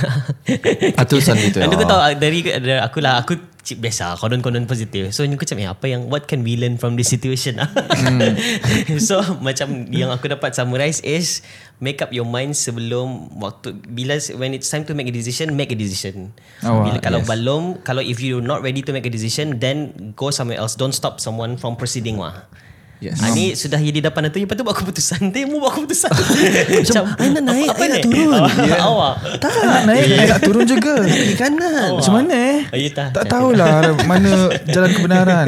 [0.95, 1.91] Atusan itu, Anda kau oh.
[1.91, 5.11] tahu ah, dari dari aku lah aku cik biasa konon-konon positif.
[5.13, 7.69] So aku macam eh, apa yang what can we learn from this situation ah.
[9.09, 11.43] so macam yang aku dapat summarize is
[11.83, 15.75] make up your mind sebelum waktu bila when it's time to make a decision make
[15.75, 16.31] a decision.
[16.63, 17.29] Oh, bila kalau yes.
[17.29, 20.79] belum kalau if you're not ready to make a decision then go somewhere else.
[20.79, 22.47] Don't stop someone from proceeding wah.
[22.99, 23.23] Yes.
[23.23, 26.11] Ah, ni sudah jadi depan tu Lepas tu buat keputusan Dia mau buat keputusan
[26.83, 28.35] Macam I nak naik, I nak turun.
[28.43, 29.53] Awak- Awak tak
[29.87, 30.95] Naik, nak turun juga.
[31.07, 32.59] kiri kanan Macam mana eh?
[32.67, 33.09] Oh, ya tak.
[33.15, 33.71] Tak tahulah
[34.03, 35.47] mana jalan kebenaran.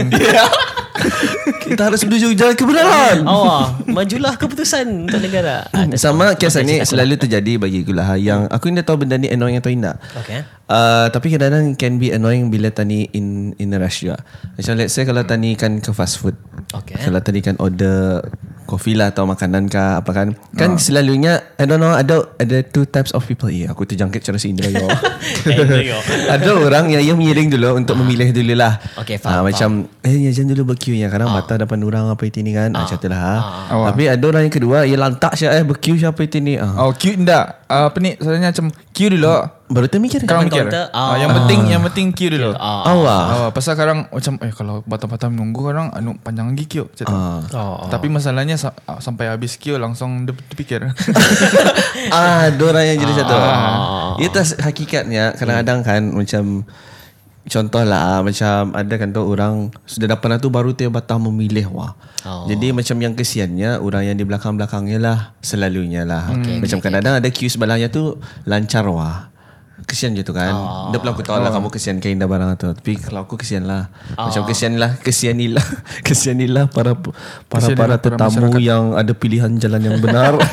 [1.59, 3.17] Kita harus menuju jalan kebenaran.
[3.31, 5.67] Awak majulah keputusan untuk negara.
[5.75, 9.19] Ah, Sama kisah Okay, ni selalu terjadi bagi aku lah yang aku ni tahu benda
[9.19, 9.97] ni annoying atau tidak.
[10.23, 10.47] Okay.
[10.71, 14.23] Uh, tapi kadang-kadang can be annoying bila tani in in a rush juga.
[14.55, 16.39] Macam let's say kalau tani kan ke fast food.
[16.71, 16.95] Okay.
[17.01, 18.23] Kalau tadi kan order
[18.71, 20.29] kopi lah atau makanan ke apa kan.
[20.55, 23.51] Kan selalunya I don't know ada ada two types of people.
[23.51, 24.87] Ya, aku terjangkit cara si Indra yo.
[25.83, 25.99] Yo.
[26.39, 28.79] ada orang yang yang miring dulu untuk memilih dulu lah.
[28.97, 32.23] Okay, Ah, faham, macam eh ya jangan dulu berqueue ya kadang mata depan orang apa
[32.23, 32.71] itu ni kan.
[32.73, 33.19] Ah, macam tu lah.
[33.19, 33.77] ha.
[33.91, 36.55] Tapi ada orang yang kedua yang lantak siapa eh berqueue siapa itu ni.
[36.55, 36.87] Ah.
[36.87, 39.35] Oh cute ndak uh, Apa ni Soalnya macam Queue dulu
[39.71, 40.19] Baru termikir.
[40.19, 40.91] Sekarang mikir ah.
[40.91, 41.15] ah.
[41.15, 42.91] Yang penting Yang penting queue dulu Ah.
[42.91, 43.23] Awak.
[43.25, 47.07] Ah, pasal sekarang macam eh kalau batam-batam nunggu orang anu panjang lagi queue macam.
[47.07, 47.39] Ah.
[47.55, 47.87] Oh.
[47.87, 50.81] Tapi masalahnya sa- ah, sampai habis queue langsung dia, dia fikir.
[52.17, 53.35] ah, ada orang yang jadi satu.
[53.35, 54.19] Ah.
[54.19, 56.67] Itu hakikatnya kadang-kadang kan macam
[57.51, 61.95] contoh lah macam ada kan tu orang sudah dapat tu baru dia batang memilih wah.
[62.27, 62.45] Oh.
[62.47, 66.29] Jadi macam yang kesiannya orang yang di belakang-belakangnya lah selalunya lah.
[66.37, 69.31] Okay, macam kadang-kadang ada queue sebelahnya tu lancar wah.
[69.91, 70.95] Kesian je tu kan oh.
[70.95, 73.67] Dia pula aku tahu lah Kamu kesian kain dah barang tu Tapi kalau aku kesian
[73.67, 75.67] lah Macam kesian lah Kesianilah
[76.07, 80.39] Kesianilah para Para Kesianilah para para tetamu Yang ada pilihan jalan yang benar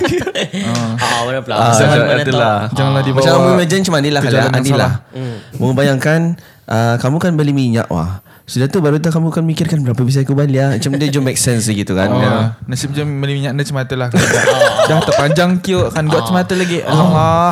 [0.98, 1.54] Ah, mana pula?
[1.54, 2.58] Ah, Zaman macam mana itulah.
[2.66, 2.76] tahu?
[2.78, 4.92] Janganlah dibawa Macam kamu imagine macam ni lah ke Anilah.
[5.14, 5.74] Hmm.
[5.74, 6.22] bayangkan
[6.70, 8.22] uh, kamu kan beli minyak wah.
[8.48, 10.72] Sudah tu baru tu kamu kan mikirkan berapa bisa aku balik ah.
[10.78, 12.08] Macam dia jom make sense gitu kan.
[12.08, 12.56] Oh, Ya.
[12.64, 14.10] nasib je beli minyak dia cemata lah.
[14.90, 16.80] Dah terpanjang queue kan buat cemata lagi.
[16.86, 17.52] Allah.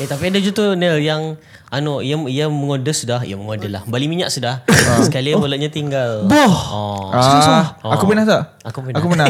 [0.00, 1.36] Eh tapi ada je tu Neil yang
[1.68, 3.82] anu yang yang mengorder sudah, yang mengorder lah.
[3.84, 4.64] Bali minyak sudah.
[5.04, 6.24] Sekali walletnya tinggal.
[6.24, 6.54] Boh.
[6.72, 7.12] Oh.
[7.12, 8.42] Ah, aku pernah tak?
[8.64, 8.96] Aku pernah.
[8.98, 9.28] Aku pernah.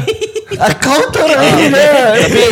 [0.53, 1.73] Kau tu ini.
[1.73, 2.43] tapi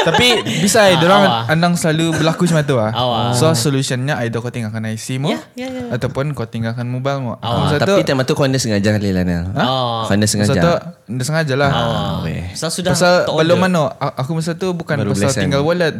[0.00, 0.26] tapi
[0.64, 1.52] bisa eh orang awak.
[1.52, 2.90] andang selalu berlaku macam tu ah.
[2.90, 3.36] Awak.
[3.36, 5.82] So solutionnya either kau tinggalkan IC mu Ya, ya, ya.
[5.92, 7.32] ataupun kau tinggalkan mobile mu.
[7.38, 9.52] Ah, Masa tu tapi tema tu kau anda sengaja kali lah Nel.
[9.54, 10.08] Oh.
[10.08, 10.72] Kau anda tu sengaja.
[11.04, 11.70] dia sengaja lah.
[11.70, 12.14] Ah.
[12.24, 12.48] weh.
[12.56, 15.42] Pasal sudah Pasal belum mana Aku masa tu bukan Baru pasal belasan.
[15.44, 15.94] tinggal wallet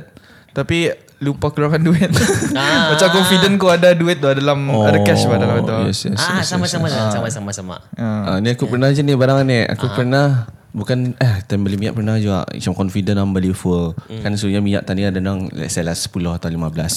[0.56, 2.08] Tapi lupa keluarkan duit.
[2.56, 2.88] Ah.
[2.96, 5.72] Macam confident ko ada duit tu Dalam ada cash pada dalam tu.
[5.72, 7.76] Oh, Yes, yes, Ah, yes, sama-sama yes, sama sama sama.
[7.94, 9.68] Ah, ni aku pernah je ni barang ni.
[9.68, 12.46] Aku pernah Bukan eh time beli minyak pernah juga.
[12.46, 13.90] Macam confident nak beli full
[14.22, 16.46] Kan sebenarnya minyak tadi ada nang Let's say lah 10 atau 15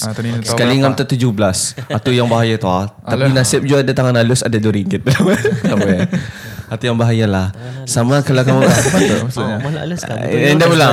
[0.06, 2.86] Ah, tahu Sekali ngam tu 17 Itu yang bahaya tu ah.
[3.02, 5.02] Tapi nasib juga ada tangan halus Ada RM2
[6.72, 7.48] Itu yang bahaya lah.
[7.84, 10.16] Sama kalau kamu Apa tu Oh, malah alas kan.
[10.24, 10.88] Eh, Dah pula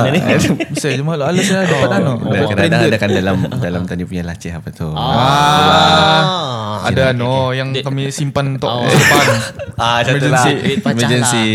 [0.68, 4.22] Bisa je malu alas lah Dapat anu Dan kadang-kadang ada kan dalam Dalam tadi punya
[4.28, 4.92] lacih apa tu.
[4.92, 6.84] Ah.
[6.84, 9.26] Ada anu Yang kami simpan untuk depan.
[9.82, 10.14] Ah, lah.
[10.14, 10.52] Emergency.
[10.78, 11.46] Emergency.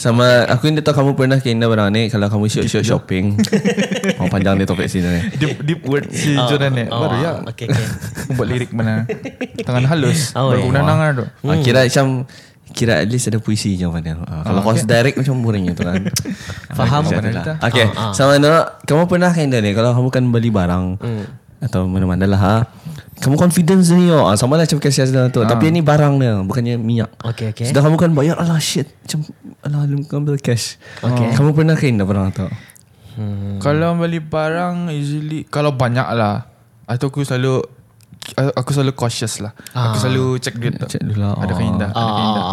[0.00, 3.36] Sama aku ni tahu kamu pernah kena barang ni kalau kamu shoot shoot shopping.
[4.16, 5.20] oh panjang ni topik sini ni.
[5.36, 6.84] Deep, deep word si Jonan ni.
[6.88, 7.44] Oh, Baru ya.
[7.44, 7.68] okay.
[7.68, 9.04] Aku buat lirik mana.
[9.60, 10.32] Tangan halus.
[10.32, 11.24] Oh, Baru guna nangar tu.
[11.44, 12.24] Ah, kira macam
[12.70, 14.22] kira at least ada puisi je mana.
[14.24, 16.00] Ah, kalau kau direct macam boring tu kan.
[16.78, 17.02] Faham.
[17.04, 17.52] Ah, macam tu kita?
[17.66, 18.50] Okay, sama no,
[18.86, 20.86] kamu pernah kena ni kalau kamu kan beli barang
[21.60, 22.56] atau mana-mana lah ha.
[23.20, 24.24] Kamu confidence ni oh.
[24.24, 25.44] Ah, sama lah macam kasih Azlan tu.
[25.44, 27.12] Tapi ni barang dia, bukannya minyak.
[27.20, 27.68] Okay, okay.
[27.68, 29.28] Sudah kamu kan bayar Alah shit Macam
[29.60, 31.36] Alah lu ambil cash Okay.
[31.36, 32.48] Kamu pernah kena barang tu
[33.60, 36.48] Kalau beli barang Usually Kalau banyak lah
[36.88, 37.60] Atau aku selalu
[38.36, 39.52] Aku selalu cautious lah.
[39.74, 40.86] Aku selalu check duit tu.
[40.86, 41.34] Check dulu lah.
[41.38, 42.44] Ada kain dah Ada dah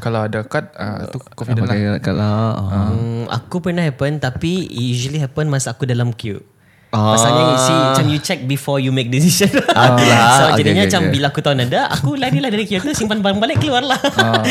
[0.00, 1.74] Kalau ada kad ah, Tu confident lah.
[1.74, 2.32] Pakai kat lah?
[2.56, 2.88] Ah.
[2.92, 6.40] Hmm, aku pernah happen tapi usually happen masa aku dalam queue.
[6.88, 7.12] Ah.
[7.12, 9.52] Pasalnya you see macam you check before you make decision.
[9.70, 11.12] Ah, so Okay, jadinya okay, macam okay.
[11.12, 14.00] bila aku tahu nada, aku larilah dari queue tu simpan barang balik keluar lah.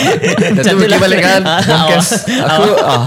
[0.55, 0.99] Tu pergi lah.
[0.99, 1.89] balik kan Ah,
[2.53, 3.03] Aku ah.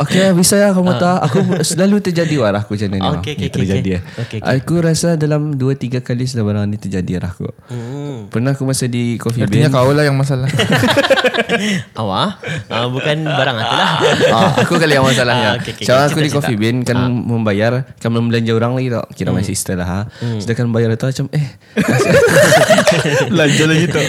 [0.00, 3.14] Okay bisa ya kamu tahu Aku selalu terjadi warah aku macam ni Okay, ah.
[3.16, 3.98] okay, Yang okay, terjadi okay.
[3.98, 4.22] eh.
[4.22, 4.58] Okay, okay.
[4.60, 8.28] Aku rasa dalam 2-3 kali sudah barang ni terjadi arah aku Hmm.
[8.28, 10.46] Pernah aku masa di coffee Artinya bean kau lah yang masalah
[12.00, 12.28] Awak
[12.68, 13.90] ah, bukan barang aku lah.
[14.30, 16.06] ah, Aku kali yang masalahnya Ah, okay, okay, okay.
[16.06, 19.86] aku di coffee bean Kan membayar Kan membelanja orang lagi tau Kira my sister lah
[19.86, 20.00] ha.
[20.36, 21.46] Sedangkan bayar itu macam Eh
[23.30, 24.00] Belanja lagi tu.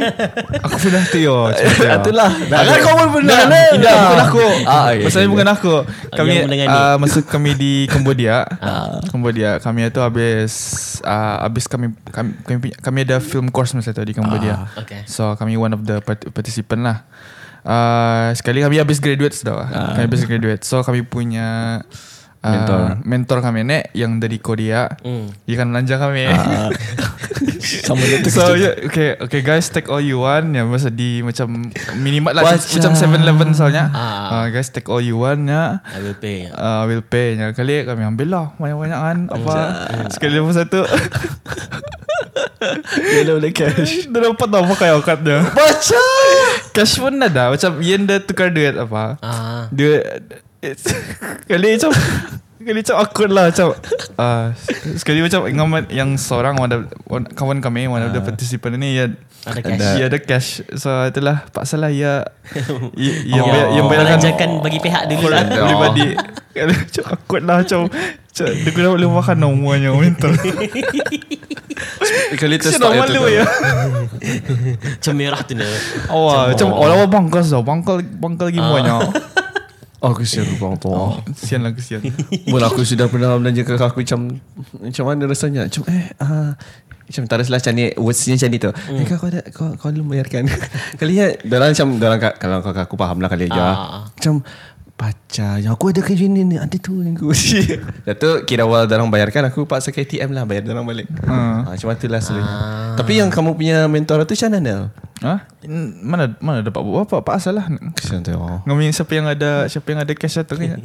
[0.64, 1.36] Aku pernah tu yo.
[2.00, 3.38] Itulah Dah kau pun pernah.
[3.46, 5.74] Tidak bukan aku Ah, Masalahnya bukan aku
[6.10, 6.32] Kami
[6.64, 8.44] uh, Masa kami di Cambodia.
[9.08, 9.58] Cambodia.
[9.58, 10.52] Kami itu habis
[11.02, 14.66] uh, Habis kami kami, kami kami ada film course masa tu di Cambodia.
[14.76, 15.04] Okay.
[15.04, 16.98] So kami one of the part- participant lah.
[17.62, 21.82] Uh, Sekali kami habis graduate sudah lah Kami habis graduate So kami punya
[22.38, 22.80] uh, Mentor.
[23.02, 25.30] mentor kami ni Yang dari Korea Hmm.
[25.44, 26.22] Dia kan belanja kami
[27.84, 31.68] Sama dia So yeah, okay okay guys take all you want ya masa di macam
[31.96, 33.92] minimart lah macam 7-Eleven soalnya.
[33.92, 34.44] Ah.
[34.44, 35.84] Uh, guys take all you want ya.
[35.84, 36.48] I will pay.
[36.48, 37.52] Uh, will pay ya.
[37.52, 39.54] Kali kami ambil lah banyak-banyak kan apa
[40.08, 40.80] sekali lepas satu
[42.88, 46.02] Dia dah boleh cash dia dapat apa kayak akadnya Baca
[46.72, 49.70] Cash pun ada Macam Ian dah tukar duit apa Ah.
[49.70, 50.47] Dia it's,
[51.48, 51.90] Kali macam
[52.58, 53.66] Kali macam awkward lah Macam
[54.18, 54.50] uh,
[54.98, 58.98] Sekali macam dengan Yang seorang one of- one- Kawan kami One of the participant ni
[58.98, 59.14] Ia
[59.46, 59.86] Ada cash.
[59.94, 60.48] Ia ada cash.
[60.74, 62.26] So itulah Paksa lah ia
[62.98, 65.46] Ia, ia, Oh, bayar, ia bayarkan belanjakan bagi pihak dulu lah.
[65.46, 66.06] Pribadi
[66.74, 70.28] macam awkward lah Macam macam Dia kena boleh makan namanya Minta
[72.34, 73.46] Kali tu nak malu ya.
[74.74, 75.62] Macam merah tu ni.
[76.08, 79.00] Awal Macam orang bangkas tau Bangkal Bangkal lagi banyak
[79.98, 80.94] Oh kesian bang tu
[81.32, 81.98] Kesian lah kesian.
[82.46, 84.38] Pun aku sudah pernah belanja ke aku macam
[84.78, 85.66] Macam mana rasanya?
[85.66, 86.54] Macam eh ah,
[87.02, 88.70] Macam teruslah macam ni Wordsnya macam ni tu.
[88.70, 88.94] Hmm.
[88.94, 90.46] eh, kau, kau, ada, kau, kau belum bayarkan
[91.00, 93.74] Kali ya Diorang macam ka- Kalau kau aku faham lah kali aja Ah.
[94.06, 94.46] Macam
[94.98, 97.30] Pacar Yang aku ada kerja ni ni Ada tu yang aku
[98.06, 101.62] Dah tu kira awal diorang bayarkan Aku paksa ke ATM lah Bayar diorang balik Hmm.
[101.62, 101.70] ah.
[101.70, 102.52] Macam tu lah selalunya
[102.98, 105.34] Tapi yang kamu punya mentor tu macam mana Ha?
[105.98, 107.18] Mana mana dapat buat apa?
[107.18, 107.66] Apa asal lah.
[107.94, 108.62] Kesian tu oh.
[108.90, 110.78] Siapa yang ada siapa yang ada cash atau kan?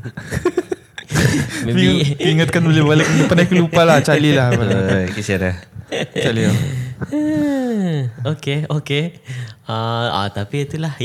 [1.65, 4.49] Maybe Ingatkan boleh balik Pernah aku lupa lah Charlie lah
[5.10, 5.56] Kesian dah
[6.13, 6.58] Charlie lah.
[8.36, 9.03] Okay Okay
[9.67, 10.93] uh, ah, Tapi itulah.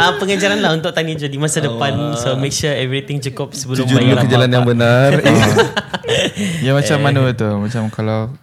[0.00, 2.16] Uh, Pengajaran lah Untuk tanya je Di masa depan.
[2.18, 5.10] So make sure everything cukup Sebelum Tuju dulu bayar ke jalan yang benar.
[6.66, 8.34] Ya macam mana tu Macam kalau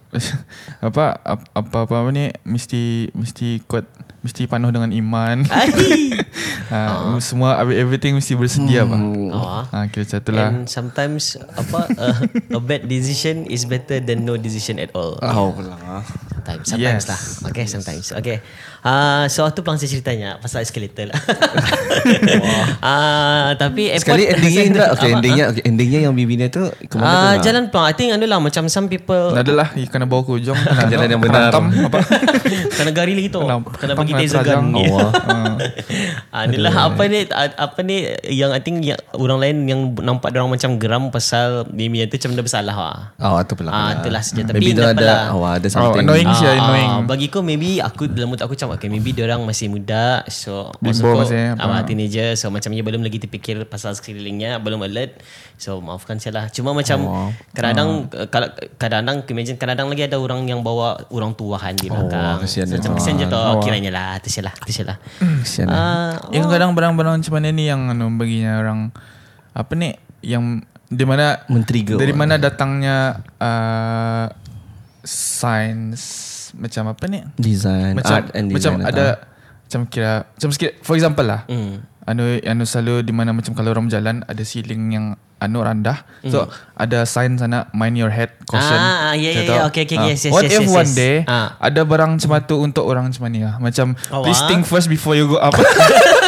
[0.81, 3.85] apa ap- apa apa apa ni mesti mesti kuat
[4.19, 5.47] mesti penuh dengan iman.
[5.53, 6.11] Ai.
[6.67, 6.79] ha,
[7.21, 9.31] semua everything mesti bersedia hmm.
[9.31, 10.49] Oh, Ha kira macam tu lah.
[10.49, 12.17] And sometimes apa uh,
[12.49, 15.15] a bad decision is better than no decision at all.
[15.19, 15.75] Oh pula
[16.39, 17.05] Sometimes, sometimes Yes.
[17.05, 17.19] lah.
[17.47, 18.05] Okay, sometimes.
[18.11, 18.37] Okay.
[18.79, 21.19] Uh, so tu pelangsa ceritanya pasal escalator lah.
[22.81, 25.17] uh, tapi airport Sekali endingnya Indra Okay Apa?
[25.17, 27.85] endingnya okay, Endingnya yang bibirnya tu Kemana Ah, tu jalan pelang.
[27.85, 30.87] I think anu lah macam some people Nada lah you kena bawa ke ujung kena
[30.87, 31.51] Jalan yang benar.
[31.51, 31.99] Apa?
[32.73, 33.41] kena gari lagi tu.
[33.41, 34.65] Kena- Kena terajang.
[34.69, 34.83] gun.
[34.89, 35.09] Oh,
[36.29, 40.31] Ah, inilah apa ni ah, apa ni yang I think yang orang lain yang nampak
[40.31, 42.97] orang macam geram pasal Mimi tu macam dia bersalah lah.
[43.19, 44.45] Oh tu pula Ah, itulah saja.
[44.45, 45.21] Tapi Maybe ada apalah.
[45.31, 46.91] Oh ada Oh, something annoying sih Ah, annoying.
[47.05, 50.69] bagi aku maybe aku dalam mulut aku macam okay maybe dia orang masih muda so
[50.77, 51.65] Bimbo masih, apa.
[51.71, 55.19] ah, teenager so macam dia belum lagi terfikir pasal sekelilingnya belum alert
[55.55, 57.29] so maafkan saya lah cuma macam Oh.
[57.51, 62.37] kadang-kadang uh, kalau kadang-kadang imagine kadang-kadang lagi ada orang yang bawa orang tuahan di belakang
[62.39, 62.77] kesian so, dia.
[62.79, 63.57] macam kesian je tu Oh.
[63.59, 64.97] kiranya lah tu saya lah saya lah.
[65.43, 65.77] Kesian lah.
[65.77, 68.89] Ah, Yang kadang barang-barang macam mana ni yang anu baginya orang
[69.53, 74.25] apa ni yang di mana Men-trigger dari mana datangnya uh,
[75.05, 76.03] science
[76.57, 77.19] macam apa ni?
[77.37, 79.05] Design macam Art and macam design ada
[79.69, 81.45] macam kira macam sikit for example lah.
[81.45, 81.85] Hmm.
[82.09, 85.05] Anu anu selalu di mana macam kalau orang berjalan ada ceiling yang
[85.37, 88.97] anu rendah so ada sign sana mind your head caution Hmm.
[89.09, 89.61] Ah, ya, ya, ya.
[89.69, 90.97] Okay, okay, Ah, yes, yes, what yes, if yes, one yes.
[90.97, 91.55] day Ah.
[91.61, 94.49] ada barang macam tu untuk orang macam ni lah macam Oh, please ah.
[94.49, 95.53] think first before you go up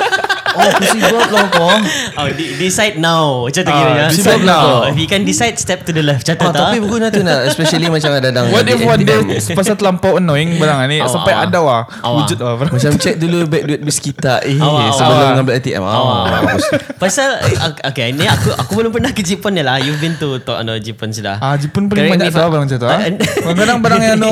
[0.53, 1.67] Oh pusibot lah apa
[2.13, 3.43] Oh, de- decide now.
[3.43, 4.05] Macam tu Ah, kiranya.
[4.09, 4.83] decide now.
[4.83, 6.23] If you can decide, step to the left.
[6.23, 6.61] Macam tu Oh tak?
[6.65, 10.55] tapi berguna tu nak Especially macam ada dang What if one day Pasal terlampau annoying
[10.55, 11.83] Barang ni Sampai ada wah.
[12.01, 14.59] Wujud lah Macam check dulu Back duit bis kita Eh
[14.91, 15.83] sebelum ngambil ATM
[16.97, 17.39] Pasal
[17.83, 20.77] Okay ni aku Aku belum pernah ke Jepun ni lah You've been to, to ano,
[20.77, 22.85] Jepun sudah Ah, Jepun paling banyak I- barang macam tu.
[22.85, 22.93] ah.
[22.93, 24.31] Ah, and- Kadang-kadang barang yang anu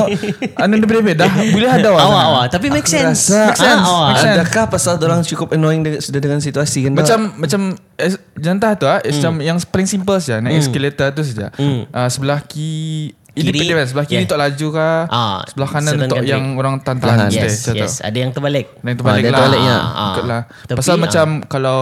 [0.56, 1.24] anu dia beda-beda.
[1.50, 2.02] Boleh ada wah.
[2.02, 4.06] Awak awak Tapi make sense Make sense awak.
[4.06, 4.36] Make sense.
[4.36, 7.60] Adakah pasal orang cukup annoying dengan, Sudah dengan situasi kan Macam macam
[7.96, 9.10] eh, jantah tu ah, Hmm.
[9.12, 11.54] macam yang paling simple saja naik escalator tu saja.
[11.90, 13.62] Ah, sebelah kiri Ini Kiri.
[13.64, 14.26] depend sebelah kiri Yeah.
[14.26, 14.96] untuk laju kah?
[15.06, 16.98] Ah, sebelah kanan untuk yang orang Tahan.
[16.98, 17.40] tantan stay.
[17.40, 17.72] Yes tu.
[17.72, 19.38] yes Ada yang terbalik Yang terbalik Ah, lah.
[19.38, 19.78] terbalik, ya.
[19.78, 20.42] Ah, Ikut lah.
[20.60, 21.00] Tapi, Pasal ah.
[21.00, 21.80] macam kalau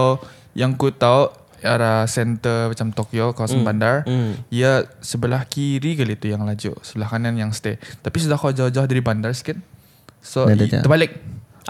[0.53, 4.47] yang ku tahu arah center macam Tokyo kawasan bandar, mm.
[4.49, 7.75] ia sebelah kiri kali tu yang laju, sebelah kanan yang stay.
[7.97, 9.59] Tapi sudah kau jauh-jauh dari bandar sikit.
[10.21, 11.17] So i- terbalik.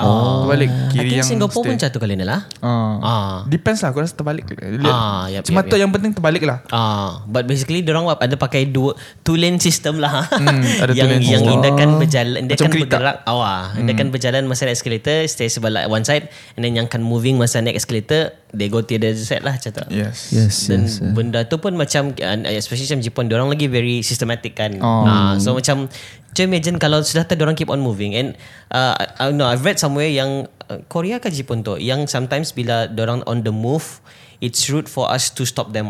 [0.02, 0.44] Oh.
[0.44, 1.70] Terbalik kiri yang Singapore stay.
[1.70, 2.94] pun macam tu kali ni lah Ah.
[3.00, 3.34] Ah.
[3.46, 4.48] Depends lah Aku rasa terbalik.
[4.82, 5.82] Ah, yap, Cuma yap, tu yap.
[5.82, 10.24] yang penting terbalik lah Ah, but basically orang ada pakai dua two lane system lah.
[10.26, 11.56] Hmm, ada two yang lane yang system.
[11.56, 12.72] Indah kan berjalan, dia Macam kan.
[12.72, 12.82] Hmm.
[12.82, 13.60] bergerak awal.
[13.80, 17.36] Dia kan berjalan masa naik escalator, stay sebelah one side and then yang kan moving
[17.36, 19.84] masa naik escalator, they go to the other side lah macam tu.
[19.94, 21.14] Yes Yes Dan yes, yes.
[21.14, 24.78] benda tu pun macam uh, especially macam Jepun orang lagi very systematic kan.
[24.82, 25.06] Oh.
[25.06, 25.90] Ah, so macam
[26.30, 28.38] Macam imagine kalau sudah tu orang keep on moving and
[28.70, 32.54] uh, I, I know I've read somewhere yang uh, Korea ke Jepun tu yang sometimes
[32.54, 33.98] bila orang on the move
[34.38, 35.90] it's rude for us to stop them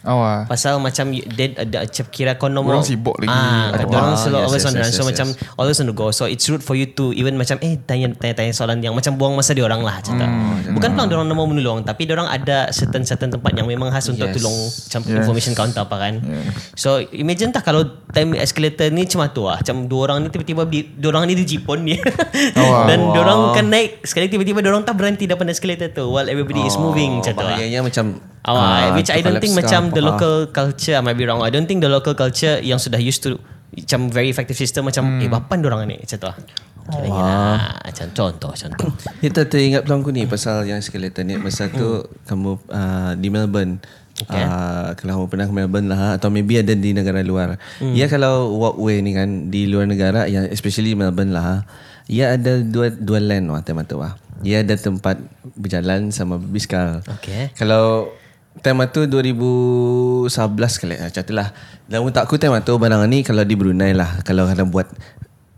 [0.00, 0.06] wah.
[0.08, 0.40] Awak.
[0.48, 3.28] Pasal macam dia ada macam kira kau nombor Orang sibuk lagi.
[3.28, 4.16] Ah, Ada orang orang.
[4.16, 4.86] selalu Yes, always yes, on the run.
[4.86, 6.06] yes, So yes, macam always on the go.
[6.10, 9.14] So it's rude for you to even macam eh tanya tanya, tanya soalan yang macam
[9.14, 10.22] buang masa dia orang lah cerita.
[10.22, 13.88] Hmm, Bukan pelang orang mau menolong tapi dia orang ada certain certain tempat yang memang
[13.88, 14.36] khas untuk Yes.
[14.36, 15.14] tolong macam Yes.
[15.18, 16.14] information counter apa kan.
[16.74, 19.58] So imagine tak kalau time escalator ni macam tu lah.
[19.58, 21.98] Macam dua orang ni tiba-tiba di, dua orang ni di jipon ni.
[22.54, 22.84] Awak.
[22.86, 26.26] Dan dia orang kan naik sekali tiba-tiba dia orang tak berhenti depan escalator tu while
[26.26, 27.56] everybody is moving macam tu lah.
[27.56, 28.04] Bahayanya macam
[28.44, 30.08] Awak, ah, which I don't think macam the Ah.
[30.14, 31.42] local culture, I might be wrong.
[31.42, 33.36] I don't think the local culture yang sudah used to
[33.68, 35.20] macam very effective system macam Hmm.
[35.20, 36.38] eh bapan orang ni macam tu lah.
[36.88, 37.36] Kira-kira
[37.84, 38.88] macam contoh contoh.
[39.24, 41.36] Kita teringat peluang aku ni pasal yang skeleton ni.
[41.36, 43.76] Masa tu kamu uh, di Melbourne.
[44.18, 44.40] Okay.
[44.40, 47.60] Uh, kalau kamu pernah ke Melbourne lah atau maybe ada di negara luar.
[47.92, 51.68] Ya kalau walkway ni kan di luar negara yang especially Melbourne lah.
[52.08, 54.16] Ya ada dua dua lane wah tema tu wah.
[54.40, 55.20] Ya ada tempat
[55.54, 57.04] berjalan sama biskal.
[57.20, 57.52] Okay.
[57.52, 58.08] Kalau
[58.62, 60.28] tema tu 2011
[60.80, 61.48] kali macam tu lah.
[61.88, 64.20] Dalam otak aku tema tu barang ni kalau di Brunei lah.
[64.22, 64.86] Kalau kena buat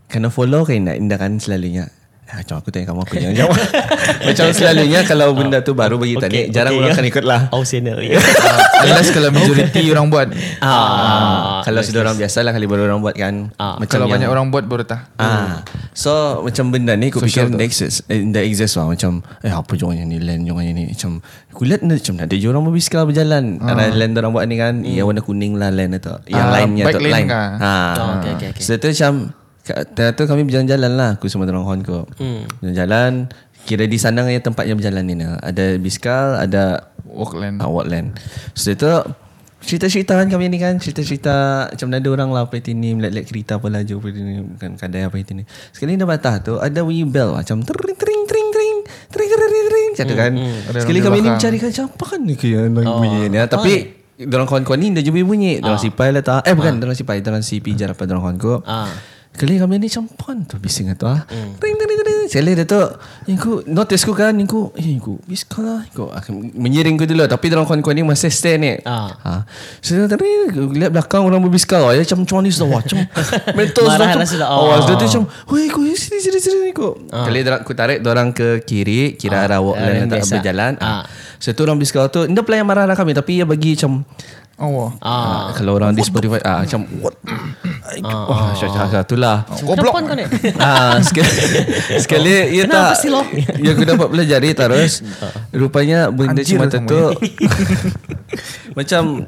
[0.07, 1.89] kena follow kan indah kan selalunya.
[2.31, 3.59] Ah, macam aku tanya kamu apa yang jawab.
[4.31, 7.51] macam selalunya kalau benda tu baru bagi tanya jarang orang akan ikut lah.
[7.51, 7.99] Oh senior.
[7.99, 8.15] Uh,
[8.87, 10.31] unless kalau majority orang buat.
[10.63, 13.51] ah, kalau sudah orang biasa lah kali baru orang buat kan.
[13.59, 15.11] Ah, macam Kalau yang, banyak orang buat baru tak.
[15.19, 15.59] Ah,
[15.91, 19.51] so macam benda ni aku Social fikir dia exist, eh, dia exist lah macam eh
[19.51, 21.11] apa jangan yang ni land jangan yang ni macam
[21.51, 23.43] aku lihat ni macam ada orang berbisikal berjalan.
[23.59, 23.91] Ah.
[23.91, 26.15] land orang buat ni kan, yang warna kuning lah land tu.
[26.31, 27.27] Yang Ah, lainnya bike tu lane line.
[27.27, 27.47] kah?
[27.59, 27.71] Ha.
[27.99, 28.63] Oh, okay, okay, okay.
[28.63, 29.35] So tu macam
[29.87, 31.09] Tengah tu kami berjalan-jalan lah.
[31.15, 32.43] Aku sama orang kawan ko Hmm.
[32.67, 33.27] Jalan
[33.61, 35.37] Kira di sana yang tempat yang berjalan ni nah.
[35.37, 37.57] Ada biskal Ada Walkland.
[37.57, 38.17] uh, Walkland
[38.51, 38.89] So itu
[39.61, 40.75] Cerita-cerita kan kami ni kan.
[40.75, 41.33] Cerita-cerita
[41.69, 44.69] Macam ada orang lah Apa itu ni Melihat-lihat kereta apa laju Apa itu ni Bukan
[44.75, 45.43] kadai apa itu ni.
[45.69, 48.75] Sekali dah batah tu Ada bunyi bell Macam tering tering tering tering
[49.07, 50.31] Tering tering tering tering Macam tu kan?
[50.65, 53.73] Ada Sekali kami ni mencari kan Macam apa kan ni Kaya bunyi ni Tapi
[54.17, 55.51] Diorang kawan-kawan ni Dia je bunyi.
[55.59, 56.41] Diorang sipai lah tak.
[56.43, 57.21] Eh bukan Diorang sipai.
[57.21, 58.89] Diorang si pijar apa Diorang kawan ko Ah.
[59.31, 61.23] Kali kami ni campan tu bising tu ah.
[61.31, 62.27] Ring ring ring ring.
[62.27, 62.77] Sekali dia tu
[63.25, 65.81] yang ku notice ku kan yang ku eh ku biskal lah.
[65.89, 68.75] Ku akan menyiring ku dulu tapi dalam kawan-kawan ni masih stay ni.
[68.83, 69.09] Ah.
[69.23, 69.31] Ha.
[69.79, 72.97] So tadi lihat belakang orang berbiskal ya macam macam ni sudah macam
[73.57, 74.49] mental macam lah.
[74.51, 74.77] Oh, Oh.
[74.83, 76.99] dia tu macam woi ku sini sini sini ku.
[77.09, 80.75] Kali dia ku tarik orang ke kiri kira arah walk arah lane tak berjalan.
[80.77, 81.01] Ah.
[81.01, 81.03] Ah.
[81.41, 84.05] So tu orang biskal tu dia pula yang marah kami tapi dia bagi macam
[84.61, 84.93] Oh.
[85.01, 85.09] Ah.
[85.09, 87.17] Ah, kalau orang di Spotify ah macam what?
[88.05, 89.49] Ah, Wah, satu lah.
[89.65, 89.89] Goblok.
[89.89, 90.25] Kapan kau ni?
[90.61, 91.33] ah, sekali,
[91.97, 93.01] sekali ya Kenapa tak.
[93.01, 93.25] sih lo?
[93.57, 95.01] Yang aku dapat pelajari terus
[95.49, 97.17] rupanya benda Anjir cuma tu
[98.77, 99.25] macam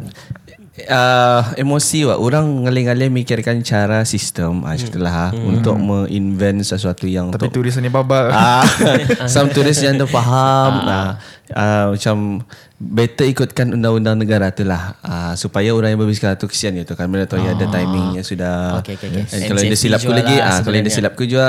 [0.90, 7.50] uh, emosi wah orang ngalih-ngalih mikirkan cara sistem ah setelah untuk menginvent sesuatu yang Tapi
[7.50, 8.30] untuk tulisan ni babak.
[8.34, 8.64] Ah,
[9.34, 11.18] some turis yang tu faham ah.
[11.54, 12.42] Ah, macam
[12.84, 17.08] better ikutkan undang-undang negara tu lah ah, supaya orang yang berbisikal tu kesian gitu kan.
[17.08, 19.24] Benda tu ya ada timing yang sudah Okay, okay, okay.
[19.24, 21.48] Dan And kalau dia silap ku juga lagi lah ah, kalau dia silap ku juga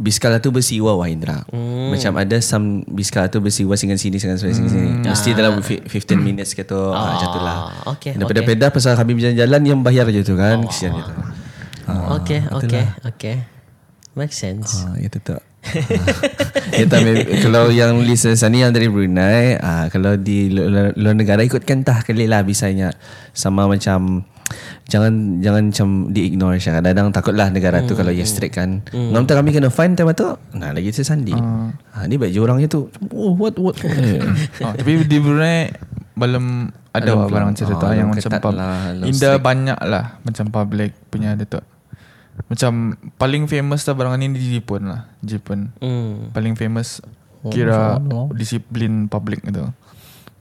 [0.00, 1.44] biskal tu bersiwa wah Indra.
[1.52, 1.92] Hmm.
[1.92, 4.88] macam ada some biskal tu bersiwa singan sini singan sini singan sini.
[5.04, 7.56] Mesti dalam fi- 15 minutes gitu ah, macam tu lah.
[7.84, 8.48] Ah, okay, daripada okay.
[8.56, 10.64] peda pasal kami berjalan-jalan yang bayar je tu kan.
[10.64, 11.12] Kesian gitu
[11.90, 13.36] Okay, okay, okay.
[14.14, 14.86] Make sense.
[14.86, 15.34] Ah, itu tu.
[16.80, 17.10] ya, tapi
[17.44, 22.00] kalau yang listener ni yang dari Brunei, ah, kalau di luar, luar negara ikutkan tah
[22.02, 22.96] kali lah bisanya.
[23.36, 24.24] Sama macam
[24.90, 26.80] jangan jangan macam di-ignore siya.
[26.80, 28.82] Kadang-kadang takutlah negara tu kalau ya strict kan.
[28.90, 30.34] Ngam tak kami kena fine time tu.
[30.56, 31.36] Nah, lagi saya sandi.
[31.36, 32.90] Ah, ni baik je orangnya tu.
[33.14, 33.76] Oh, what what.
[34.64, 35.70] Oh, tapi di Brunei
[36.18, 41.38] belum ada lah barang cerita Oh, yang macam lah, Indah banyak lah macam public punya
[41.38, 41.62] ada tu.
[42.46, 42.72] Macam
[43.16, 45.10] paling famous lah barang ni di Jepun lah.
[45.20, 45.74] Jepun.
[45.78, 46.30] Hmm.
[46.30, 47.02] Paling famous
[47.46, 47.96] kira
[48.30, 49.64] disiplin public itu.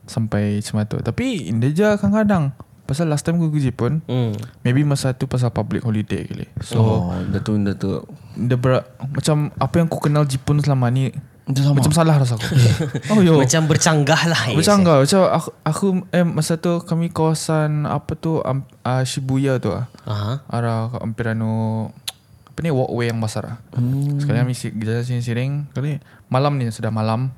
[0.05, 0.97] Sampai macam tu.
[0.99, 2.51] Tapi Indah je kadang-kadang.
[2.83, 4.33] Pasal last time aku ke Jepun, Hmm.
[4.61, 6.49] maybe masa tu pasal public holiday kali.
[6.59, 8.01] So, Oh, dah tu dah tu.
[8.33, 11.13] dia ber, macam apa yang aku kenal Jepun selama ni
[11.49, 11.81] Dia sama.
[11.81, 12.45] macam salah rasa aku.
[13.11, 13.33] oh yo.
[13.35, 14.41] Macam bercanggah lah.
[14.47, 14.57] yes.
[14.61, 19.73] Bercanggah Macam aku, aku eh masa tu kami kawasan apa tu um, uh, Shibuya tu
[19.73, 19.89] ah.
[20.05, 20.45] Aha.
[20.45, 21.89] Arah hampir anu
[22.49, 23.57] apa ni walkway yang besar ah.
[23.73, 24.21] Hmm.
[24.21, 27.33] Sekali kami si- jalan sini siring kali malam ni sudah malam.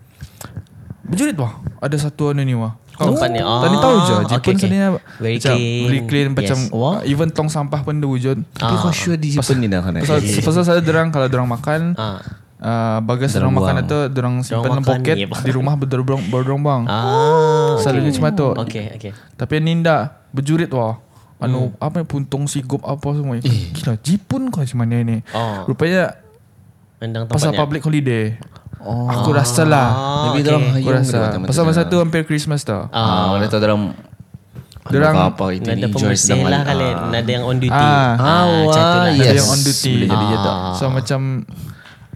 [1.02, 1.64] Berjurit wah.
[1.80, 2.76] Ada satu anu ni wah.
[2.92, 4.60] Kau Tempat ni, Tadi ah, tahu je okay, Jepun okay.
[4.60, 5.82] sebenarnya Very macam clean.
[5.82, 6.70] Very clean macam Yes.
[6.70, 8.38] uh, even tong sampah pun dia wujud.
[8.52, 9.96] Tapi kau sure di Jepun ni dah kan?
[9.98, 12.20] Pasal pasal saya dorang kalau dorang makan Ah.
[12.62, 13.84] Uh, bagas Dorang dorang makan buang.
[13.84, 16.82] itu dorang simpan dalam poket ni di rumah berdorong berdorong bang.
[16.88, 17.76] Ah.
[17.82, 18.54] Selalunya cuma tu.
[18.56, 19.12] Okay, okay.
[19.36, 21.02] Tapi yang Ninda berjurit wah.
[21.42, 23.42] Anu apa puntung sigop apa semua.
[23.42, 25.26] Gila Jepun kau macam mana ni.
[25.34, 25.66] Oh.
[25.68, 26.22] Rupanya
[27.02, 27.60] Mendang pasal tempatnya.
[27.60, 28.38] public holiday.
[28.78, 29.10] Oh.
[29.10, 29.90] Aku rasa lah.
[29.90, 30.46] Ah, okay.
[30.46, 31.34] dorang Aku rasa.
[31.42, 32.86] Pasal masa tu hampir Christmas tau.
[32.94, 33.82] Ah, mana tahu dalam
[34.82, 36.62] Diorang apa itu Joy pemersih lah malam.
[36.66, 38.18] kali Nada yang on duty Ah.
[38.18, 39.14] Ah, macam tu lah.
[39.14, 39.22] yes.
[39.22, 40.56] Ada yang on duty Boleh jadi je tak?
[40.74, 41.20] So macam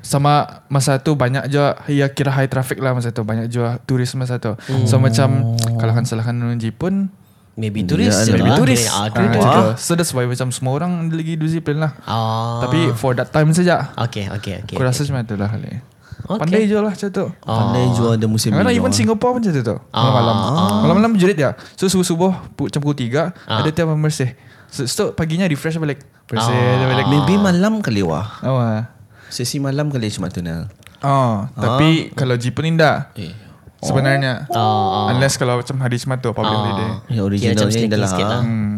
[0.05, 4.13] sama masa tu banyak je ya kira high traffic lah masa tu banyak je turis
[4.13, 4.53] masa tu.
[4.85, 7.09] So macam kalau kan salahkan Nunji pun
[7.55, 8.59] Maybe turis Ya, je maybe lah.
[8.59, 8.83] turis.
[8.91, 9.79] Ah, Ah.
[9.79, 11.95] So that's why macam semua orang lagi disiplin lah.
[12.03, 12.59] Ah.
[12.67, 13.95] Tapi for that time saja.
[13.95, 15.79] Okay okay okay Aku rasa macam tu lah kali.
[16.25, 16.41] Okay.
[16.41, 17.25] Pandai je lah macam tu.
[17.47, 18.97] Pandai jual ada musim Karena even jual.
[18.97, 19.77] Singapore pun macam tu tu.
[19.93, 20.35] Malam-malam.
[20.83, 21.55] Malam-malam jerit dia.
[21.79, 24.35] So subuh-subuh macam pukul 3 ada tiap bersih.
[24.67, 26.03] So, so paginya refresh balik.
[26.27, 27.07] Bersih dia balik.
[27.07, 28.27] Maybe malam kali wah.
[28.43, 28.94] Oh.
[29.36, 29.44] Ah.
[29.44, 30.71] Sesi malam kali cuma tu Nel.
[31.04, 33.12] Oh, tapi kalau Jeep pun indah.
[33.19, 33.36] Eh.
[33.83, 34.48] Sebenarnya.
[34.50, 36.90] Oh, Unless kalau macam hari Jumat tu holiday.
[37.06, 38.42] Yang Kira macam originalnya sneaky adalah lah.
[38.42, 38.73] Hmm.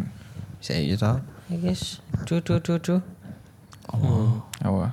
[0.60, 1.18] Saya je tahu.
[1.48, 3.00] I guess True true true true
[3.88, 4.92] Awak.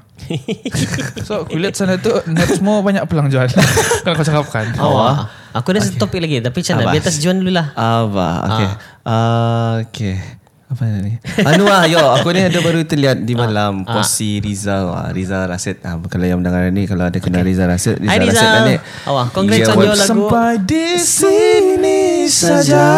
[1.26, 3.50] so aku lihat sana tu net semua banyak pelang jual.
[4.06, 4.70] Kalau kau cakapkan.
[4.78, 5.14] Awak
[5.58, 6.94] Aku ada satu topik lagi Tapi macam mana Abas.
[6.94, 8.28] Biar atas Juan dulu lah Apa?
[8.46, 8.68] Okay.
[9.02, 10.14] Ah, okay.
[10.64, 11.20] Apa ni?
[11.44, 14.00] Anu ah, yo, aku ni ada baru terlihat di malam Ah.
[14.00, 14.88] pos si Rizal.
[14.90, 15.76] Ah, Rizal Rasid.
[15.84, 18.32] Ah, kalau yang mendengar ni kalau ada kenal Rizal Rasid, Rizal Rizal.
[18.32, 18.76] Rasid ni.
[19.04, 20.08] Awak, congrats on your lagu.
[20.08, 22.88] Sampai di sini saja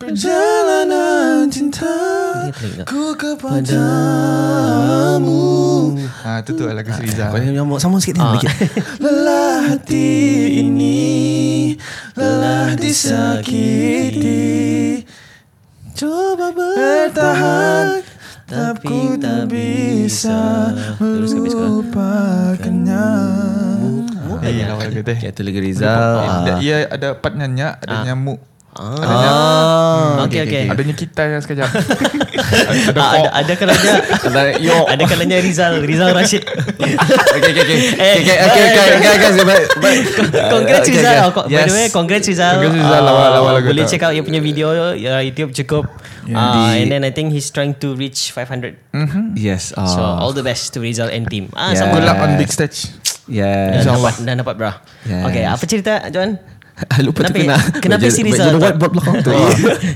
[0.00, 1.92] perjalanan cinta
[2.88, 3.68] ku kepadamu.
[6.24, 7.28] Ah, tu lagu Sriza.
[7.28, 8.24] Kau ni nyamuk sama sikit ni.
[8.24, 8.32] Ah.
[8.34, 8.48] Dikit.
[9.04, 10.08] Lelah hati
[10.64, 11.76] ini
[12.16, 14.40] Lelah disakiti
[16.00, 18.00] Coba bertahan.
[18.48, 23.06] Tapi tak bisa Melupakannya.
[24.40, 25.92] Eh, lawan lagu tu Okay, tu lagu Rizal.
[26.40, 26.58] Dia- Ah.
[26.58, 28.40] Ia ada part nyanyi Ada nyamuk
[28.70, 31.66] Ah, Okay okay Adanya kita yang sekejap
[32.90, 33.92] Ada Ah, ada, ada kalanya
[34.26, 34.86] Ada yo.
[34.86, 36.46] Ada kalanya Rizal Rizal Rashid
[37.34, 37.78] Okay, okay, okay.
[37.92, 39.36] Eh, Okay, okay, okay, okay, guys.
[39.36, 40.02] Baik, baik.
[40.48, 41.44] Congrats Okay, Rizal okay.
[41.48, 42.94] By the way Congrats Rizal Congrats, Rizal.
[42.94, 43.90] Ah, Lawa- lawa lagu Boleh tu.
[43.90, 45.90] check out Dia punya video ya, YouTube cukup
[46.30, 48.78] Ah, And then I think He's trying to reach 500
[49.34, 49.74] Yes.
[49.74, 50.22] So ah.
[50.22, 51.82] all the best to Rizal and team Ah, Yeah.
[51.82, 52.38] sama Good luck on Yes.
[52.38, 52.78] big stage
[53.26, 53.82] Yes.
[53.82, 54.72] Dah dapat Dah dapat bro
[55.04, 55.22] Yes.
[55.26, 56.38] Okay apa cerita John
[57.06, 57.56] Lupa tu Kenapa- kena.
[57.84, 58.74] kenapa Baju- si Rizal tak?
[58.76, 59.32] buat belakang tu.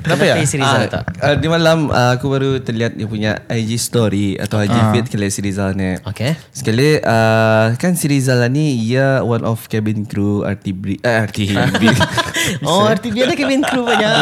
[0.00, 0.34] Kenapa ya?
[0.42, 4.36] si Rizal Ah, tak ah, Di malam ah, aku baru terlihat dia punya IG story
[4.36, 5.96] atau IG feed kali si Rizal ni.
[6.02, 11.82] Okay Sekali uh, kan si Rizal ni ia one of cabin crew RTB eh, RTB.
[12.62, 14.12] Oh RTB ada cabin crew banyak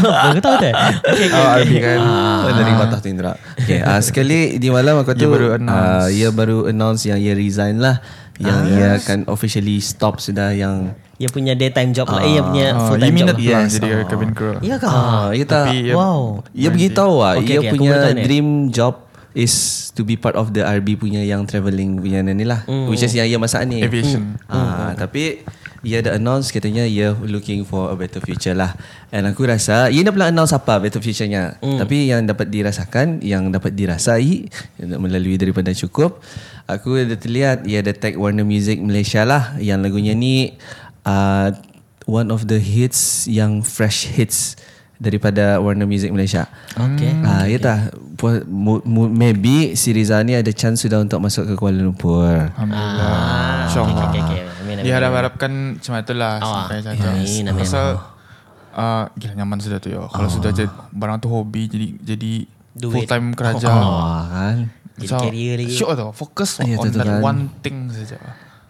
[0.00, 0.70] Baru tahu tu
[1.04, 1.60] Okay okay, Oh, okay.
[1.60, 2.00] RB kan
[2.40, 3.32] Oh, dari Patah tu Indra.
[3.54, 6.08] Okay, uh, sekali di malam aku tu Ia baru announce.
[6.10, 8.00] ia baru announce yang ia resign lah.
[8.34, 8.72] Yang Ah.
[8.72, 12.18] ia akan officially stop sudah yang Dia punya daytime job lah.
[12.20, 13.62] Eh dia punya Oh, full you time job minat lah.
[13.62, 14.06] Yes, jadi oh.
[14.10, 14.90] cabin crew Iya kah?
[14.90, 18.22] Ah, ia tak Tapi ia- Wow Ia beritahu lah Okay, Ia okay, punya tahu ni.
[18.26, 18.94] dream job
[19.32, 19.54] Is
[19.94, 22.66] to be part of the RB punya Yang travelling punya ni lah.
[22.66, 22.84] Hmm.
[22.84, 23.80] Which is yang ia masak ni.
[23.80, 24.34] Aviation.
[24.44, 25.40] Ah, Tapi
[25.80, 28.76] Ia ada announce Katanya ia looking for a better future lah.
[29.08, 31.56] And aku rasa Ia dah pernah announce apa Better future-nya?
[31.58, 31.78] Hmm.
[31.78, 36.20] Tapi yang dapat dirasakan Yang dapat dirasai yang Melalui daripada cukup
[36.68, 39.56] Aku ada terlihat Ia ada tag Warner Music Malaysia lah.
[39.56, 40.54] Yang lagunya ni
[41.04, 41.48] uh,
[42.04, 44.58] One of the hits Yang fresh hits
[44.96, 47.90] Daripada Warner Music Malaysia Okay Ah, ya tak.
[48.14, 52.22] Pu- mu- mu- Maybe si Riza ni ada chance sudah untuk masuk ke Kuala Lumpur.
[52.48, 54.40] Alhamdulillah Ah, InsyaAllah okay, okay, okay.
[54.62, 57.54] Amin, amin, Diharap-harapkan macam itulah Oh, Sampai tu amin, amin.
[57.56, 57.86] Pasal
[58.72, 62.32] uh, Gila nyaman sudah tu ya Kalau sudah jadi Barang tu hobi Jadi jadi
[62.72, 62.94] Duit.
[62.94, 64.56] Full time kerja Ah, kan.
[64.94, 65.74] Jadi career lagi.
[65.74, 67.18] Syuk tau Fokus Ya, on that kan.
[67.20, 68.22] one thing saja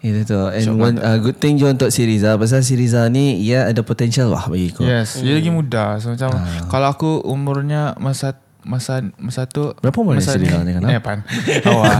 [0.03, 0.41] Itu tu.
[0.51, 2.35] And one, uh, good thing juga untuk si Riza.
[2.35, 4.83] Pasal si Riza ni, ia ada potential lah bagi aku.
[4.83, 6.67] Yes Dia lagi muda So macam Ah.
[6.67, 10.83] Kalau aku umurnya Masa Masa Masa tu Berapa umur masa dia Sri Rizal ni, kan?
[10.85, 11.19] Eh pan
[11.63, 11.95] Awal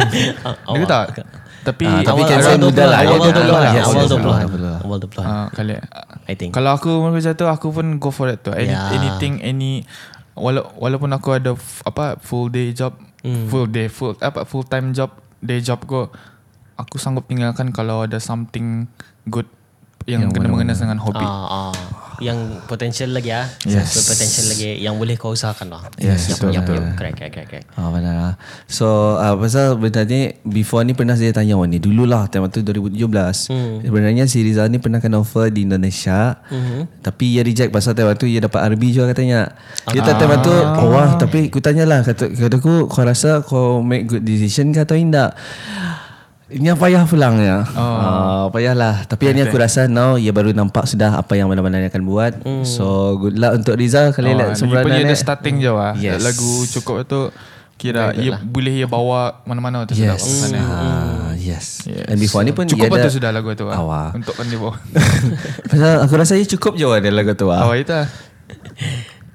[0.73, 1.05] Dia tak
[1.63, 2.99] Tapi Ah, tapi Awal- kan awal saya muda 20 lah.
[2.99, 4.83] Awal Ya, 20 lah yes, Awal yes, 20 awal 20.
[4.83, 5.75] Awal 20 uh, Kali
[6.25, 8.91] I think Kalau aku umur macam tu Aku pun go for it tu Any, Yeah.
[8.93, 9.87] Anything Any
[10.35, 13.47] wala, Walaupun aku ada f, Apa Full day job Hmm.
[13.47, 16.11] Full day Full apa Full time job Day job ko
[16.83, 18.91] Aku sanggup tinggalkan Kalau ada something
[19.29, 19.47] Good
[20.03, 21.75] Yang, kena mengenai dengan hobi Ah, ah.
[22.23, 23.51] Yang potential lagi ah.
[23.67, 23.99] Yes.
[23.99, 25.83] Satu potential lagi yang boleh kau usahakan lah.
[25.99, 26.75] Yes, Yup, betul, yup, betul.
[26.79, 26.87] yup.
[26.95, 27.67] Correct, correct, correct, correct.
[27.75, 28.35] Ah benar lah.
[28.71, 32.47] So uh, pasal benda ni before ni pernah saya tanya Wan ni dulu lah time
[32.47, 32.95] tu 2017.
[33.51, 33.83] Hmm.
[33.83, 36.39] Sebenarnya si Rizal ni pernah kena offer di Indonesia.
[36.47, 36.87] Hmm.
[37.03, 39.59] Tapi ia reject pasal time tu ia dapat RB juga katanya.
[39.91, 43.83] Dia tak time tu oh, wah tapi aku tanyalah kata kata aku kau rasa kau
[43.83, 45.35] make good decision ke atau tidak?
[46.53, 47.65] Ini payah pulang ya.
[47.73, 47.81] Oh.
[47.81, 49.09] Uh, payahlah.
[49.09, 52.33] Tapi ini aku rasa now ia baru nampak sudah apa yang mana-mana dia akan buat.
[52.41, 52.61] Hmm.
[52.63, 55.09] So good luck untuk Rizal kali Oh, lihat lagi sempurna pun dia ni.
[55.09, 56.21] ada starting je lah Yes.
[56.21, 57.33] Lagu cukup tu
[57.75, 60.23] Kira ia boleh ia bawa mana-mana tu sudah Yes.
[60.23, 60.61] kat sana.
[60.61, 61.83] Ah, yes.
[61.83, 62.05] Yes.
[62.07, 64.13] And before ni pun Cukup ada tu sudah lagu tu lah.
[64.13, 64.77] Untuk kan dia bawa
[65.73, 67.65] Pasal aku rasa ia cukup je ada lagu tu ah.
[67.65, 68.07] Awak itu lah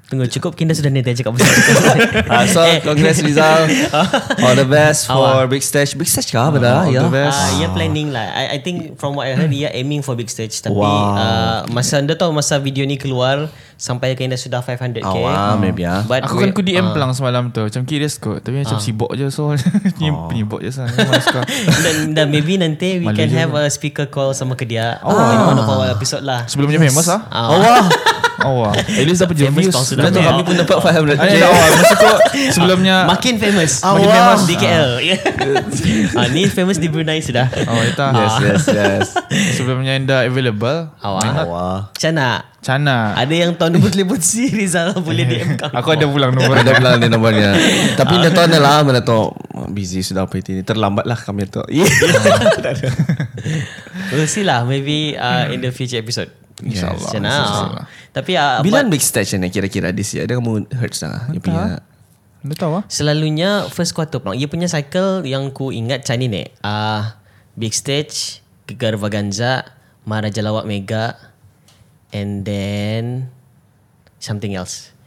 [0.08, 1.52] Tunggu cukup Kinda sudah nanti cakap pasal
[2.32, 3.68] Ah, so congrats Rizal.
[4.40, 5.92] All the best for big stage.
[5.92, 6.82] Big stage kah pada?
[6.82, 7.04] all Ya.
[7.04, 7.36] the best.
[7.36, 8.24] Ah, ia planning lah.
[8.26, 10.56] I, I think from what I heard, ia aiming for big stage.
[10.58, 11.12] Tapi Wow.
[11.12, 15.04] uh, masa anda tahu masa video ni keluar sampai Kinda sudah 500k.
[15.04, 16.00] Awak maybe ah.
[16.02, 19.28] But Aku kan ku DM pelang semalam tu Macam curious kot Tapi macam sibuk je
[19.28, 19.52] So
[20.00, 23.36] ni penyibuk je sana dan, dan maybe nanti we Malu can je.
[23.36, 24.98] have a speaker call sama ke dia.
[25.00, 25.12] Oh.
[25.12, 26.48] In one of our episode lah.
[26.48, 27.44] Sebelum dia famous lah Ah.
[27.44, 27.52] Allah.
[27.52, 27.84] Oh wow
[28.38, 29.98] At least dapat je Famous views.
[29.98, 32.16] Dah tu kami pun dapat 500 Ay, tak awal Masa kau
[32.54, 33.72] Sebelumnya Makin famous.
[33.82, 34.42] Makin Makin famous.
[34.44, 34.90] di KL.
[36.14, 37.50] ah, ni famous di Brunei sudah.
[37.66, 37.98] Oh itu.
[37.98, 39.06] Yes, yes, yes.
[39.56, 40.94] Sebelumnya anda available.
[40.96, 41.22] Awak.
[41.42, 41.78] Awak.
[41.90, 42.40] Macam nak?
[42.58, 45.70] Cana Ada yang tahu nombor telefon si Rizal boleh DM kau.
[45.78, 46.58] Aku ada pulang nombor.
[46.58, 47.50] Ada bilang dia nomornya
[47.94, 49.30] Tapi dia tahu dah lah Mana tahu
[49.70, 51.62] Busy sudah apa ini Terlambat lah kami tu.
[54.10, 56.30] We'll see lah Maybe uh, in the future episode
[56.62, 57.10] InsyaAllah.
[57.14, 57.84] InsyaAllah.
[58.10, 60.26] Tapi uh, Bila big stage ni kira-kira this year?
[60.26, 61.64] Dia kamu hurt sangat Dia punya
[62.42, 62.84] Anda tahu ah.
[62.90, 67.14] Selalunya first quarter pulang Ia punya cycle yang ku ingat macam ni ni uh,
[67.54, 69.70] Big stage Gegar Vaganza
[70.02, 71.14] Maharaja Lawak Mega
[72.10, 73.30] And then
[74.18, 74.97] Something else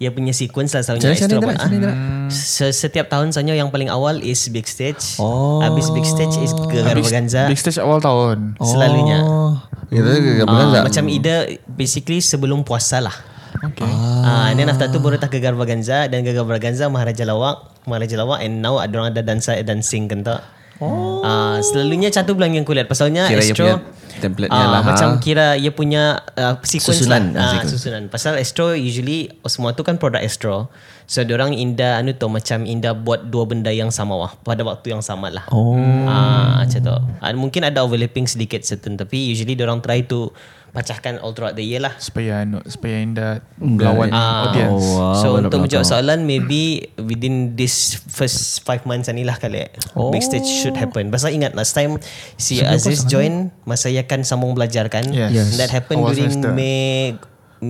[0.00, 2.32] Ia punya sequence lah selalunya extra macam ah.
[2.32, 5.20] Se- Setiap tahun sebenarnya yang paling awal is big stage.
[5.20, 5.60] Oh.
[5.60, 8.56] Habis big stage is Gegar Big, Vaganza big stage awal tahun.
[8.58, 9.20] Selalunya.
[9.20, 9.60] Oh.
[9.92, 11.38] Bulan tak Macam either
[11.68, 13.12] Basically sebelum puasa lah.
[13.60, 13.84] Okay.
[14.24, 18.16] Ah, and then after tu baru tak Gegar Vaganza dan Gegar Vaganza Maharaja Lawak, Maharaja
[18.16, 20.40] Lawak and now ada orang ada dansa dancing kan tak?
[20.80, 21.20] Oh.
[21.20, 23.74] Ah, selalunya satu bulan yang kulihat pasalnya Kira Astro punya
[24.20, 24.88] template-nya ah, lah, ha?
[24.88, 26.02] Macam kira ia punya
[26.34, 27.36] uh, sequence Susunan, lah.
[27.36, 27.72] ah, Ah, sequence.
[27.72, 28.02] susunan.
[28.08, 30.72] Pasal Astro usually semua tu kan produk Astro.
[31.04, 34.92] So orang Indah anu tu macam Indah buat dua benda yang sama wah pada waktu
[34.92, 35.44] yang sama lah.
[35.50, 35.74] Oh
[36.04, 36.96] Ah, macam tu.
[37.18, 40.32] Ah, mungkin ada overlapping sedikit certain tapi usually orang try to
[40.70, 41.94] pecahkan all throughout the year lah.
[41.98, 47.58] Supaya Supaya anda Melawan Ah, audience Oh, wow, so benar untuk menjawab soalan maybe within
[47.58, 49.66] this first five months ni lah kali
[49.98, 50.14] oh.
[50.14, 51.10] big stage should happen.
[51.10, 51.98] Pasal ingat last time
[52.38, 55.04] si Aziz join masa ia kan sambung belajar kan.
[55.10, 55.34] Yes.
[55.34, 55.48] Yes.
[55.58, 56.54] That happened Awal during semester.
[56.54, 57.18] Mei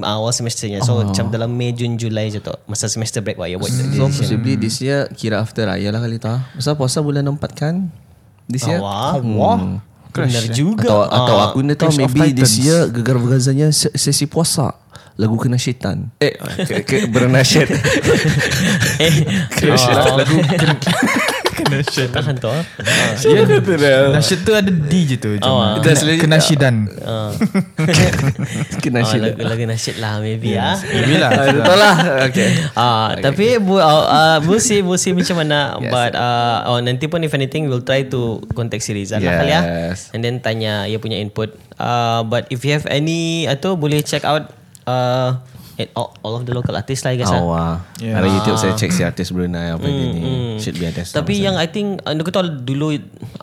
[0.04, 0.84] ah, awal semesternya.
[0.84, 2.52] So macam dalam Mei Jun Julai je tu.
[2.68, 4.12] Masa semester break wah ya buat So decision.
[4.12, 7.90] possibly this year Kira after raya lah kali tak Pasal puasa bulan 4 kan
[8.46, 9.18] This year Wah.
[10.12, 10.84] Wah Benar juga.
[10.84, 11.46] Atau, atau Ah.
[11.46, 14.74] aku ni tahu Maybe this year Gegar Vergazanya se- Sesi puasa.
[15.14, 16.08] Lagu kena syaitan.
[16.16, 16.32] Eh
[16.64, 17.68] ke, ke, Bernasyid
[19.04, 19.14] eh
[19.60, 20.74] Lagu- lagu kena
[21.86, 22.48] shit tahan tu.
[22.48, 22.62] ah.
[23.20, 25.78] Ya Nasyid tu ada D je tu Oh, ah.
[25.78, 27.30] Kena, kena syidan Ah.
[28.82, 30.76] Kena Ah, syaitan lagu lagu nasyid lah maybe ah.
[30.76, 31.30] Maybe lah.
[31.56, 31.96] Betul lah.
[32.28, 32.48] Okay.
[32.72, 35.76] Ah, tapi bu, uh, we'll see we'll see macam mana.
[35.80, 35.90] Yes.
[35.90, 39.52] but uh, oh, nanti pun if anything we'll try to contact si Rizal lah kali
[39.52, 39.62] ya
[40.12, 41.52] and then tanya dia punya input.
[41.80, 44.52] Uh, but if you have any atau boleh check out
[44.84, 45.40] uh,
[45.78, 47.44] at all, all of the local artists lah guys Oh ah.
[47.46, 48.16] wah Yeah.
[48.16, 51.60] Ada YouTube saya check si artis Brunei Apa dia ni Should be ada Tapi yang
[51.60, 52.96] I think uh, Aku tahu dulu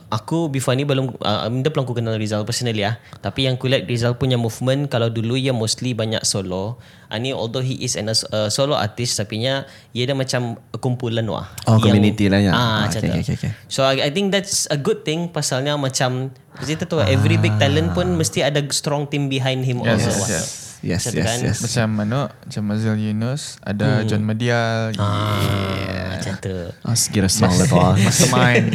[0.09, 2.97] Aku before ni belum uh, Dia belum aku kenal Rizal personally ah.
[3.21, 6.81] Tapi yang aku lihat Rizal punya movement Kalau dulu ia mostly banyak solo
[7.13, 11.29] uh, Ni although he is an, uh, solo artist Tapi nya Ia ada macam Kumpulan
[11.29, 12.49] wah Oh, community lah ya.
[12.49, 13.51] Ah, ah, okay, okay, okay.
[13.69, 17.93] So I, I think that's a good thing Pasalnya macam Kita tahu every big talent
[17.93, 20.66] pun Mesti ada strong team behind him Yes, also yes, yes.
[20.79, 21.37] Yes Macam yes kan?
[21.41, 21.57] yes.
[21.59, 22.19] Macam mana?
[22.29, 26.53] Macam Mazil Yunus Ada John Medial Ah, Macam tu.
[26.79, 27.93] Ah, sekira strong lah tu ah.
[27.95, 28.65] Mastermind.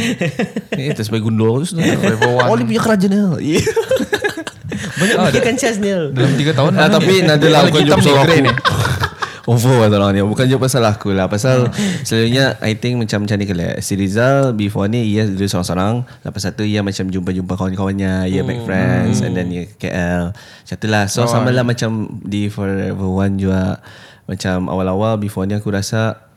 [0.72, 1.78] Eh, itu sebagai gundul tu.
[1.78, 3.58] Oh, dia punya kerajaan ni.
[4.72, 8.40] Banyak fikirkan Chaz Neil Dalam 3 tahun Ah, tapi nanti lah bukan job pasal grey
[8.40, 8.71] aku.
[9.46, 10.20] Ni Over lah orang ni.
[10.22, 11.26] Bukan job pasal aku lah.
[11.26, 11.70] Pasal
[12.06, 13.66] selalunya I think macam macam ni kali.
[13.82, 16.06] Si Rizal before ni ia dia seorang-seorang.
[16.22, 18.30] Lepas satu ia macam jumpa-jumpa kawan-kawannya.
[18.30, 19.20] Ia make friends.
[19.20, 20.32] And then ia KL.
[20.34, 21.04] Macam tu lah.
[21.10, 23.82] So sama lah macam di Forever One juga.
[24.30, 26.30] Macam awal-awal before ni aku rasa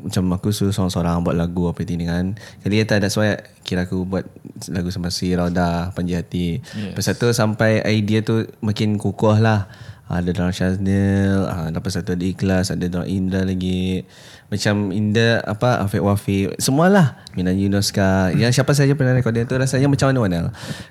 [0.00, 2.36] macam aku suruh seorang-seorang buat lagu apa ini kan.
[2.64, 4.24] Kali kata that's why kira aku buat
[4.72, 6.60] lagu sama si Rauda Panji Hati.
[6.60, 6.96] Yes.
[6.96, 9.68] Lepas tu sampai idea tu makin kukuh lah.
[10.10, 14.02] Ada dalam Syaznil, ah, lepas satu ada Ikhlas, ada dalam Indra lagi.
[14.50, 16.50] Macam Indra, apa, Afiq Wafi.
[16.58, 17.22] Semualah.
[17.38, 18.34] Minan Yunus kah.
[18.34, 20.46] Yang siapa saja pernah recording tu rasanya macam mana Wanel?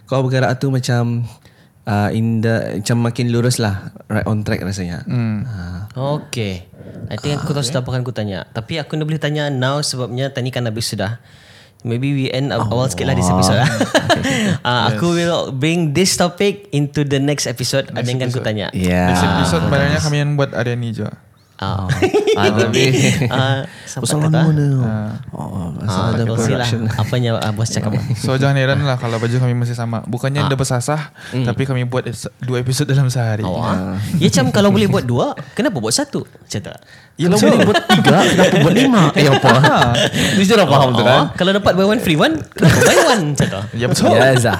[0.08, 1.28] Kau bergerak tu macam
[1.84, 3.92] uh, Indra, macam makin lurus lah.
[4.08, 5.04] Right on track rasanya.
[5.04, 5.44] Hmm.
[5.92, 6.72] Okay.
[7.12, 8.48] I think aku tahu sudah apa akan aku tanya.
[8.56, 11.20] Tapi aku nak boleh tanya now sebabnya tadi kan habis sudah.
[11.88, 13.72] Maybe we end oh, awal sikit lah this episode lah.
[14.68, 17.88] uh, Aku will bring this topic into the next episode.
[17.96, 18.68] Ada yang kan aku tanya.
[18.76, 19.16] Yeah.
[19.16, 21.08] Next episode Barangnya kami yang buat hari ni je
[21.60, 21.92] Ah,
[22.40, 22.88] Ah, tapi
[23.28, 24.40] Ah, sampai Pasal kata.
[24.48, 24.68] mana?
[24.80, 25.12] Ah.
[25.30, 26.82] Oh, Ah, pasal ada we'll see lah production.
[27.04, 27.92] apanya ah, bos cakap.
[28.24, 30.00] So jangan heran lah kalau baju kami masih sama.
[30.04, 30.48] Bukannya Ah.
[30.48, 32.08] ada bersasah, tapi kami buat
[32.40, 33.44] dua episod dalam sehari.
[33.44, 34.00] Oh, ah.
[34.16, 36.24] Ya macam kalau boleh buat dua, kenapa buat satu?
[36.24, 36.72] Macam tu.
[37.20, 39.02] Ya, kalau boleh buat tiga, kenapa buat lima?
[39.12, 39.52] Eh, apa?
[40.40, 41.20] Dia sudah faham tu kan?
[41.20, 43.24] Oh, kalau dapat buy one free one, kenapa buy one?
[43.36, 43.62] Macam tu.
[43.76, 44.16] Ya betul.
[44.16, 44.60] Yes lah.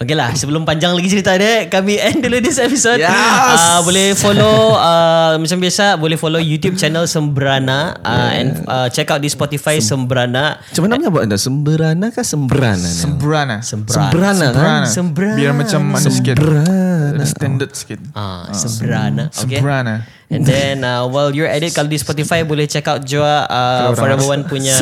[0.00, 2.96] Okey lah, sebelum panjang lagi cerita dia, kami end dulu this episode.
[2.96, 3.12] Yes.
[3.52, 9.10] Uh, boleh follow uh, macam biasa, boleh follow YouTube channel Sembrana uh, and uh, check
[9.10, 10.62] out di Spotify Sembrana.
[10.62, 11.34] Macam mana nak buat anda?
[11.34, 12.86] Semberana kah semberana?
[12.86, 13.00] ni?
[13.02, 13.56] Sembrana.
[13.66, 14.54] Sembrana kan?
[14.54, 14.86] Sembrana.
[14.86, 15.34] Sembrana.
[15.34, 16.38] Biar macam mana sikit.
[16.38, 17.24] Sembrana.
[17.26, 18.00] Standard sikit.
[18.14, 19.22] Ah, Sembrana.
[19.34, 19.58] Okay.
[19.58, 19.94] Sembrana.
[20.30, 23.90] And then uh, while you're at it kalau di Spotify boleh check out juga uh,
[23.98, 24.78] Forever One punya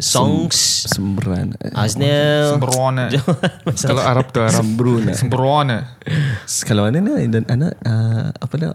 [0.00, 0.88] songs.
[0.88, 1.54] Semberana.
[1.76, 2.56] Aznel.
[2.56, 3.04] Sembrana.
[3.88, 4.64] Kalau Arab tu Arab.
[4.64, 5.12] Sembruna.
[5.14, 5.76] Sembrana.
[6.64, 8.74] Kalau mana ni dan anak uh, apa nak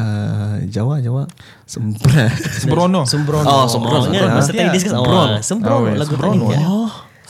[0.00, 1.28] uh, Jawa Jawa.
[1.68, 3.04] Sembrono.
[3.04, 3.44] Sembrono.
[3.52, 4.08] Oh, Sembrono.
[4.08, 4.96] Masa tadi Ya, discuss.
[4.96, 5.20] Sembrono.
[5.20, 5.84] Oh, Sembrono.
[5.86, 6.48] Oh, Lagu Sembrono.
[6.48, 6.56] tadi.
[6.56, 6.64] ya.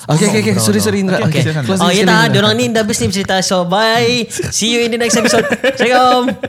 [0.00, 0.56] Okay, okay, okay.
[0.56, 1.20] Sorry, sorry Indra.
[1.28, 2.00] Okay, Okay, closing Oh, ya.
[2.00, 2.32] Indra.
[2.32, 3.44] Diorang ni dah habis ni bercerita.
[3.44, 4.24] So, bye.
[4.56, 5.44] See you in the next episode.
[5.44, 6.40] Assalamualaikum.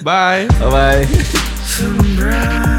[0.06, 0.46] Bye.
[0.46, 2.78] Bye-bye.